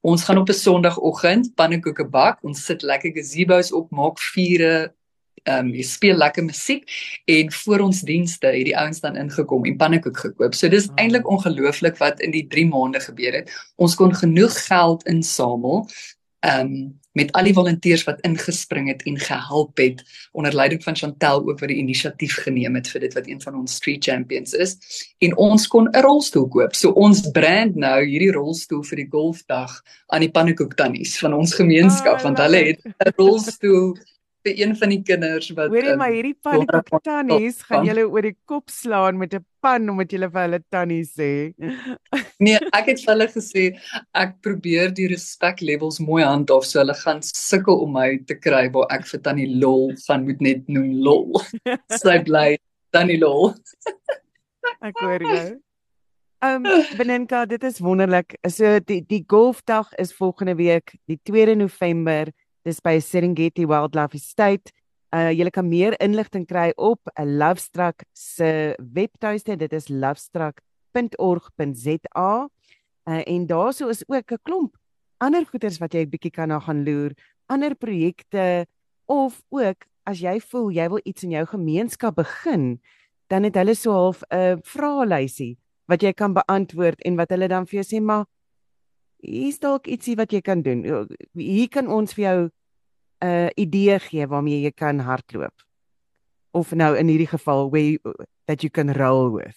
ons 0.00 0.24
gaan 0.24 0.38
op 0.38 0.48
'n 0.48 0.52
sonoggend 0.52 1.54
pannekoeke 1.54 2.08
bak 2.08 2.38
ons 2.42 2.64
sit 2.64 2.82
lekker 2.82 3.12
gazebos 3.12 3.72
op 3.72 3.90
maak 3.90 4.18
vure 4.18 4.92
ehm 5.42 5.66
um, 5.66 5.74
jy 5.74 5.82
speel 5.82 6.16
lekker 6.16 6.44
musiek 6.44 6.84
en 7.24 7.52
voor 7.52 7.80
ons 7.88 8.00
dienste 8.00 8.46
het 8.46 8.64
die 8.68 8.76
ouens 8.76 9.00
dan 9.00 9.16
ingekom 9.16 9.64
en 9.64 9.76
pannekoek 9.76 10.16
gekoop. 10.16 10.54
So 10.54 10.68
dis 10.68 10.88
oh. 10.88 10.94
eintlik 10.96 11.28
ongelooflik 11.28 11.98
wat 11.98 12.20
in 12.20 12.30
die 12.30 12.46
3 12.46 12.66
maande 12.68 13.00
gebeur 13.00 13.32
het. 13.40 13.52
Ons 13.76 13.94
kon 13.94 14.14
genoeg 14.14 14.56
geld 14.66 15.06
insamel 15.06 15.86
ehm 16.40 16.66
um, 16.66 17.00
met 17.12 17.32
al 17.34 17.48
die 17.48 17.54
volonteërs 17.54 18.04
wat 18.06 18.20
ingespring 18.26 18.86
het 18.88 19.02
en 19.08 19.16
gehelp 19.18 19.80
het 19.82 20.02
onder 20.32 20.54
leiding 20.54 20.82
van 20.82 20.96
Chantel 20.96 21.42
ook 21.48 21.58
wat 21.58 21.68
die 21.68 21.80
inisiatief 21.82 22.36
geneem 22.44 22.78
het 22.78 22.88
vir 22.88 23.00
dit 23.00 23.16
wat 23.18 23.26
een 23.26 23.40
van 23.42 23.56
ons 23.58 23.74
street 23.80 24.04
champions 24.04 24.54
is 24.54 24.76
en 25.18 25.36
ons 25.36 25.66
kon 25.68 25.88
'n 25.90 26.02
rolstoel 26.06 26.48
koop. 26.48 26.74
So 26.74 26.90
ons 26.90 27.30
brand 27.30 27.76
nou 27.76 28.04
hierdie 28.04 28.32
rolstoel 28.32 28.82
vir 28.82 28.96
die 28.96 29.08
golfdag 29.10 29.82
aan 30.06 30.20
die 30.20 30.30
pannekoek 30.30 30.74
tannies 30.74 31.18
van 31.18 31.34
ons 31.34 31.54
gemeenskap 31.54 32.18
oh, 32.18 32.22
want 32.22 32.38
hulle 32.38 32.64
het 32.64 32.80
'n 32.84 33.12
rolstoel 33.16 33.96
vir 34.44 34.60
een 34.62 34.72
van 34.76 34.92
die 34.94 35.00
kinders 35.04 35.50
wat 35.56 35.72
Hoorie 35.72 35.94
maar 36.00 36.12
hierdie 36.14 36.36
pannekoek 36.42 37.04
tannies 37.04 37.60
gaan 37.68 37.86
julle 37.88 38.06
oor 38.08 38.26
die 38.28 38.36
kop 38.48 38.72
slaan 38.72 39.18
met 39.20 39.34
'n 39.34 39.44
pan 39.60 39.88
omdat 39.92 40.12
julle 40.12 40.30
vir 40.32 40.42
hulle 40.46 40.60
tannies 40.72 41.12
sê. 41.18 41.30
nee, 42.44 42.58
ek 42.72 42.90
het 42.92 43.04
vir 43.04 43.12
hulle 43.12 43.28
gesê 43.34 43.64
ek 44.24 44.36
probeer 44.46 44.94
die 44.96 45.08
respek 45.12 45.60
levels 45.60 46.00
mooi 46.00 46.22
handhaaf 46.24 46.64
so 46.64 46.80
hulle 46.80 46.96
gaan 47.04 47.22
sukkel 47.22 47.84
om 47.84 47.92
my 47.98 48.18
te 48.26 48.34
kry 48.34 48.68
waar 48.72 48.88
ek 48.96 49.06
vir 49.12 49.20
tannie 49.20 49.48
lol 49.64 49.90
van 50.06 50.24
moet 50.24 50.40
net 50.40 50.68
noem 50.68 50.92
lol. 51.04 51.42
Sy 52.02 52.20
bly 52.24 52.56
tannie 52.92 53.20
lol. 53.20 53.52
ek 54.88 54.96
hoor 55.04 55.20
jou. 55.20 55.48
Ehm 56.40 56.64
um, 56.64 56.84
Benenka, 56.96 57.44
dit 57.44 57.62
is 57.68 57.82
wonderlik. 57.84 58.38
So 58.48 58.78
die 58.80 59.02
die 59.04 59.24
golfdag 59.28 59.92
is 60.00 60.14
volgende 60.16 60.56
week, 60.56 60.96
die 61.04 61.20
2 61.22 61.54
November 61.54 62.32
Dis 62.64 62.80
by 62.80 63.00
Serengeti 63.00 63.66
Wildlife 63.66 64.16
Estate. 64.16 64.72
Uh 65.12 65.30
jy 65.32 65.50
kan 65.50 65.68
meer 65.68 66.00
inligting 66.00 66.46
kry 66.46 66.72
op 66.76 67.00
'n 67.18 67.38
Lovestruck 67.38 68.04
se 68.12 68.74
webtuiste. 68.78 69.56
Dit 69.56 69.72
is 69.72 69.88
lovestruck.org.za. 69.88 72.48
Uh 73.08 73.22
en 73.26 73.46
daarso 73.46 73.88
is 73.88 74.08
ook 74.08 74.32
'n 74.32 74.38
klomp 74.42 74.80
ander 75.20 75.44
goeders 75.46 75.78
wat 75.80 75.94
jy 75.94 76.06
bietjie 76.08 76.32
kan 76.32 76.50
na 76.50 76.58
gaan 76.64 76.82
loer, 76.86 77.14
ander 77.52 77.76
projekte 77.76 78.64
of 79.10 79.40
ook 79.52 79.86
as 80.08 80.22
jy 80.24 80.38
voel 80.50 80.70
jy 80.74 80.88
wil 80.92 81.02
iets 81.04 81.26
in 81.26 81.36
jou 81.36 81.44
gemeenskap 81.52 82.16
begin, 82.16 82.80
dan 83.30 83.44
het 83.46 83.58
hulle 83.60 83.76
so 83.76 83.92
half 83.92 84.22
'n 84.32 84.60
vraelysie 84.64 85.58
wat 85.86 86.02
jy 86.02 86.12
kan 86.12 86.32
beantwoord 86.32 87.00
en 87.04 87.16
wat 87.16 87.30
hulle 87.30 87.48
dan 87.48 87.66
vir 87.66 87.82
jou 87.82 87.86
sê 87.86 88.02
maar 88.02 88.24
hier's 89.22 89.58
dalk 89.58 89.86
ietsie 89.86 90.16
wat 90.16 90.32
jy 90.32 90.40
kan 90.40 90.62
doen. 90.62 90.84
Hier 91.34 91.68
kan 91.68 91.88
ons 91.88 92.14
vir 92.14 92.24
jou 92.24 92.50
'n 93.20 93.26
uh, 93.28 93.50
idee 93.56 93.98
gee 93.98 94.26
waarmee 94.26 94.62
jy 94.62 94.72
kan 94.72 95.00
hardloop. 95.00 95.54
Of 96.52 96.72
nou 96.72 96.96
in 96.96 97.06
hierdie 97.06 97.28
geval 97.28 97.70
where 97.70 97.90
you, 97.90 97.98
that 98.46 98.62
you 98.62 98.70
can 98.70 98.92
roll 98.92 99.30
with. 99.30 99.56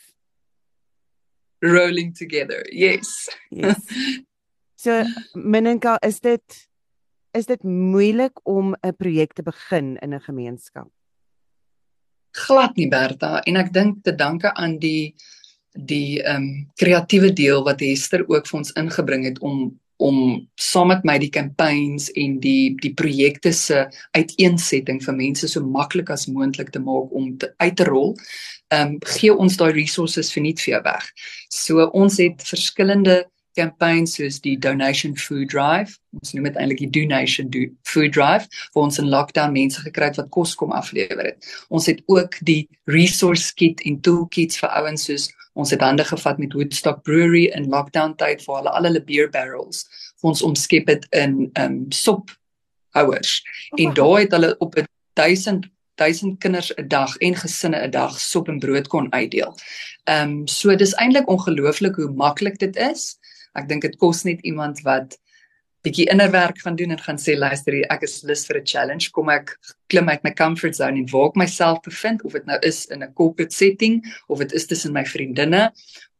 Rolling 1.61 2.13
together. 2.13 2.65
Yes. 2.71 3.29
yes. 3.49 3.79
So, 4.83 5.05
Minenka, 5.33 5.95
is 6.03 6.19
dit 6.19 6.67
is 7.31 7.45
dit 7.45 7.63
moeilik 7.63 8.39
om 8.43 8.75
'n 8.75 8.95
projek 8.95 9.33
te 9.33 9.43
begin 9.43 9.97
in 9.97 10.13
'n 10.13 10.19
gemeenskap? 10.19 10.91
Glad 12.31 12.75
nie, 12.75 12.89
Bertha, 12.89 13.39
en 13.39 13.55
ek 13.55 13.73
dink 13.73 14.03
te 14.03 14.15
danke 14.15 14.53
aan 14.53 14.77
die 14.79 15.15
die 15.73 16.21
ehm 16.21 16.35
um, 16.35 16.49
kreatiewe 16.75 17.33
deel 17.33 17.63
wat 17.65 17.81
Hester 17.81 18.23
ook 18.27 18.47
vir 18.47 18.57
ons 18.59 18.75
ingebring 18.79 19.25
het 19.25 19.39
om 19.39 19.71
om 20.03 20.47
saam 20.59 20.89
met 20.91 21.03
my 21.07 21.15
die 21.21 21.31
campaigns 21.31 22.09
en 22.19 22.39
die 22.43 22.73
die 22.81 22.93
projekte 22.97 23.53
se 23.53 23.85
uiteensetting 24.17 24.99
vir 25.03 25.15
mense 25.15 25.47
so 25.47 25.61
maklik 25.63 26.09
as 26.11 26.25
moontlik 26.27 26.73
te 26.73 26.81
maak 26.81 27.13
om 27.13 27.37
te, 27.37 27.53
uit 27.57 27.75
te 27.77 27.87
rol. 27.87 28.15
Ehm 28.73 28.95
um, 28.95 28.97
gee 29.15 29.33
ons 29.33 29.57
daai 29.57 29.71
resources 29.71 30.31
vir 30.33 30.43
net 30.49 30.59
vir 30.63 30.75
jou 30.75 30.81
weg. 30.89 31.05
So 31.49 31.87
ons 31.93 32.17
het 32.19 32.43
verskillende 32.47 33.23
campaigns 33.55 34.15
soos 34.15 34.39
die 34.41 34.57
donation 34.57 35.15
food 35.17 35.49
drive. 35.49 35.97
Ons 36.21 36.33
noem 36.33 36.49
dit 36.49 36.55
eintlik 36.55 36.79
die 36.79 36.93
donation 37.01 37.49
do 37.49 37.67
food 37.83 38.13
drive 38.13 38.47
waar 38.73 38.83
ons 38.87 38.99
in 38.99 39.09
lockdown 39.09 39.53
mense 39.53 39.81
gekry 39.81 40.11
het 40.11 40.19
wat 40.21 40.29
kos 40.29 40.55
kom 40.55 40.71
aflewer 40.71 41.33
het. 41.33 41.53
Ons 41.69 41.85
het 41.85 42.01
ook 42.05 42.37
die 42.41 42.67
resource 42.85 43.53
kit 43.55 43.81
en 43.85 44.01
toolkits 44.01 44.59
vir 44.61 44.69
ouens 44.81 45.09
soos 45.09 45.29
Ons 45.53 45.69
het 45.69 45.81
hande 45.85 46.03
gevat 46.03 46.39
met 46.41 46.53
Woodstock 46.53 47.03
Brewery 47.03 47.43
in 47.53 47.69
lockdown 47.69 48.15
tyd 48.17 48.41
vir 48.41 48.55
hulle 48.57 48.71
al 48.73 48.87
hulle 48.89 49.03
beer 49.05 49.29
barrels 49.29 49.83
vir 50.21 50.31
ons 50.31 50.41
omskep 50.47 50.89
het 50.89 51.05
in 51.13 51.51
um 51.59 51.77
sop 51.93 52.31
houers. 52.97 53.41
En 53.77 53.93
daai 53.93 54.23
het 54.23 54.33
hulle 54.33 54.55
op 54.59 54.77
'n 54.77 54.87
1000 55.19 55.69
1000 56.01 56.39
kinders 56.39 56.71
'n 56.77 56.87
dag 56.87 57.17
en 57.17 57.35
gesinne 57.35 57.83
'n 57.85 57.91
dag 57.91 58.19
sop 58.19 58.49
en 58.49 58.59
brood 58.59 58.87
kon 58.87 59.13
uitdeel. 59.13 59.53
Um 60.09 60.47
so 60.47 60.75
dis 60.75 60.95
eintlik 60.95 61.29
ongelooflik 61.29 61.95
hoe 61.95 62.11
maklik 62.11 62.57
dit 62.57 62.75
is. 62.75 63.19
Ek 63.55 63.67
dink 63.69 63.81
dit 63.85 63.97
kos 64.01 64.23
net 64.23 64.41
iemand 64.41 64.81
wat 64.87 65.17
bietjie 65.83 66.07
innerwerk 66.11 66.61
gaan 66.63 66.77
doen 66.79 66.95
en 66.95 67.01
gaan 67.05 67.19
sê 67.19 67.35
luister 67.35 67.75
hier 67.75 67.89
ek 67.91 68.05
is 68.07 68.21
lus 68.23 68.45
vir 68.47 68.59
'n 68.59 68.65
challenge. 68.65 69.11
Kom 69.11 69.29
ek 69.29 69.57
klim 69.89 70.09
uit 70.09 70.23
my 70.23 70.31
comfort 70.31 70.75
zone 70.75 70.97
en 70.97 71.09
waar 71.11 71.29
ek 71.29 71.35
myself 71.35 71.81
bevind 71.83 72.23
of 72.23 72.33
dit 72.33 72.45
nou 72.45 72.57
is 72.63 72.85
in 72.85 73.03
'n 73.03 73.13
corporate 73.13 73.53
setting 73.53 74.01
of 74.29 74.39
dit 74.39 74.53
is 74.53 74.65
tussen 74.65 74.93
my 74.93 75.05
vriendinne 75.05 75.71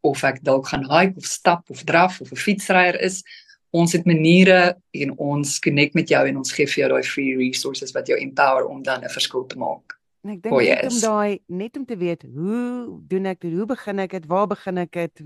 of 0.04 0.24
ek 0.24 0.44
dalk 0.44 0.68
gaan 0.68 0.84
hike 0.90 1.18
of 1.18 1.26
stap 1.26 1.70
of 1.70 1.84
draf 1.84 2.22
of 2.22 2.32
'n 2.32 2.36
fietsryer 2.36 3.00
is. 3.02 3.24
Ons 3.72 3.94
het 3.94 4.06
maniere 4.06 4.78
en 4.92 5.18
ons 5.18 5.60
connect 5.60 5.94
met 5.94 6.10
jou 6.10 6.28
en 6.28 6.38
ons 6.38 6.52
gee 6.52 6.68
vir 6.68 6.84
jou 6.84 6.90
daai 6.90 7.04
free 7.04 7.38
resources 7.38 7.94
wat 7.94 8.08
jou 8.08 8.20
empower 8.20 8.68
om 8.68 8.84
dan 8.84 9.04
'n 9.04 9.10
verskil 9.10 9.48
te 9.48 9.58
maak 9.58 10.03
En 10.24 10.32
ek 10.32 10.44
dink 10.46 10.56
net 10.56 10.86
om 10.88 11.00
daai 11.04 11.40
net 11.52 11.78
om 11.78 11.86
te 11.86 11.98
weet 12.00 12.22
hoe 12.24 13.00
doen 13.12 13.26
ek 13.28 13.42
dit 13.44 13.56
hoe 13.58 13.68
begin 13.68 14.00
ek 14.00 14.14
dit 14.16 14.28
waar 14.32 14.48
begin 14.48 14.80
ek 14.80 14.96
dit 14.96 15.24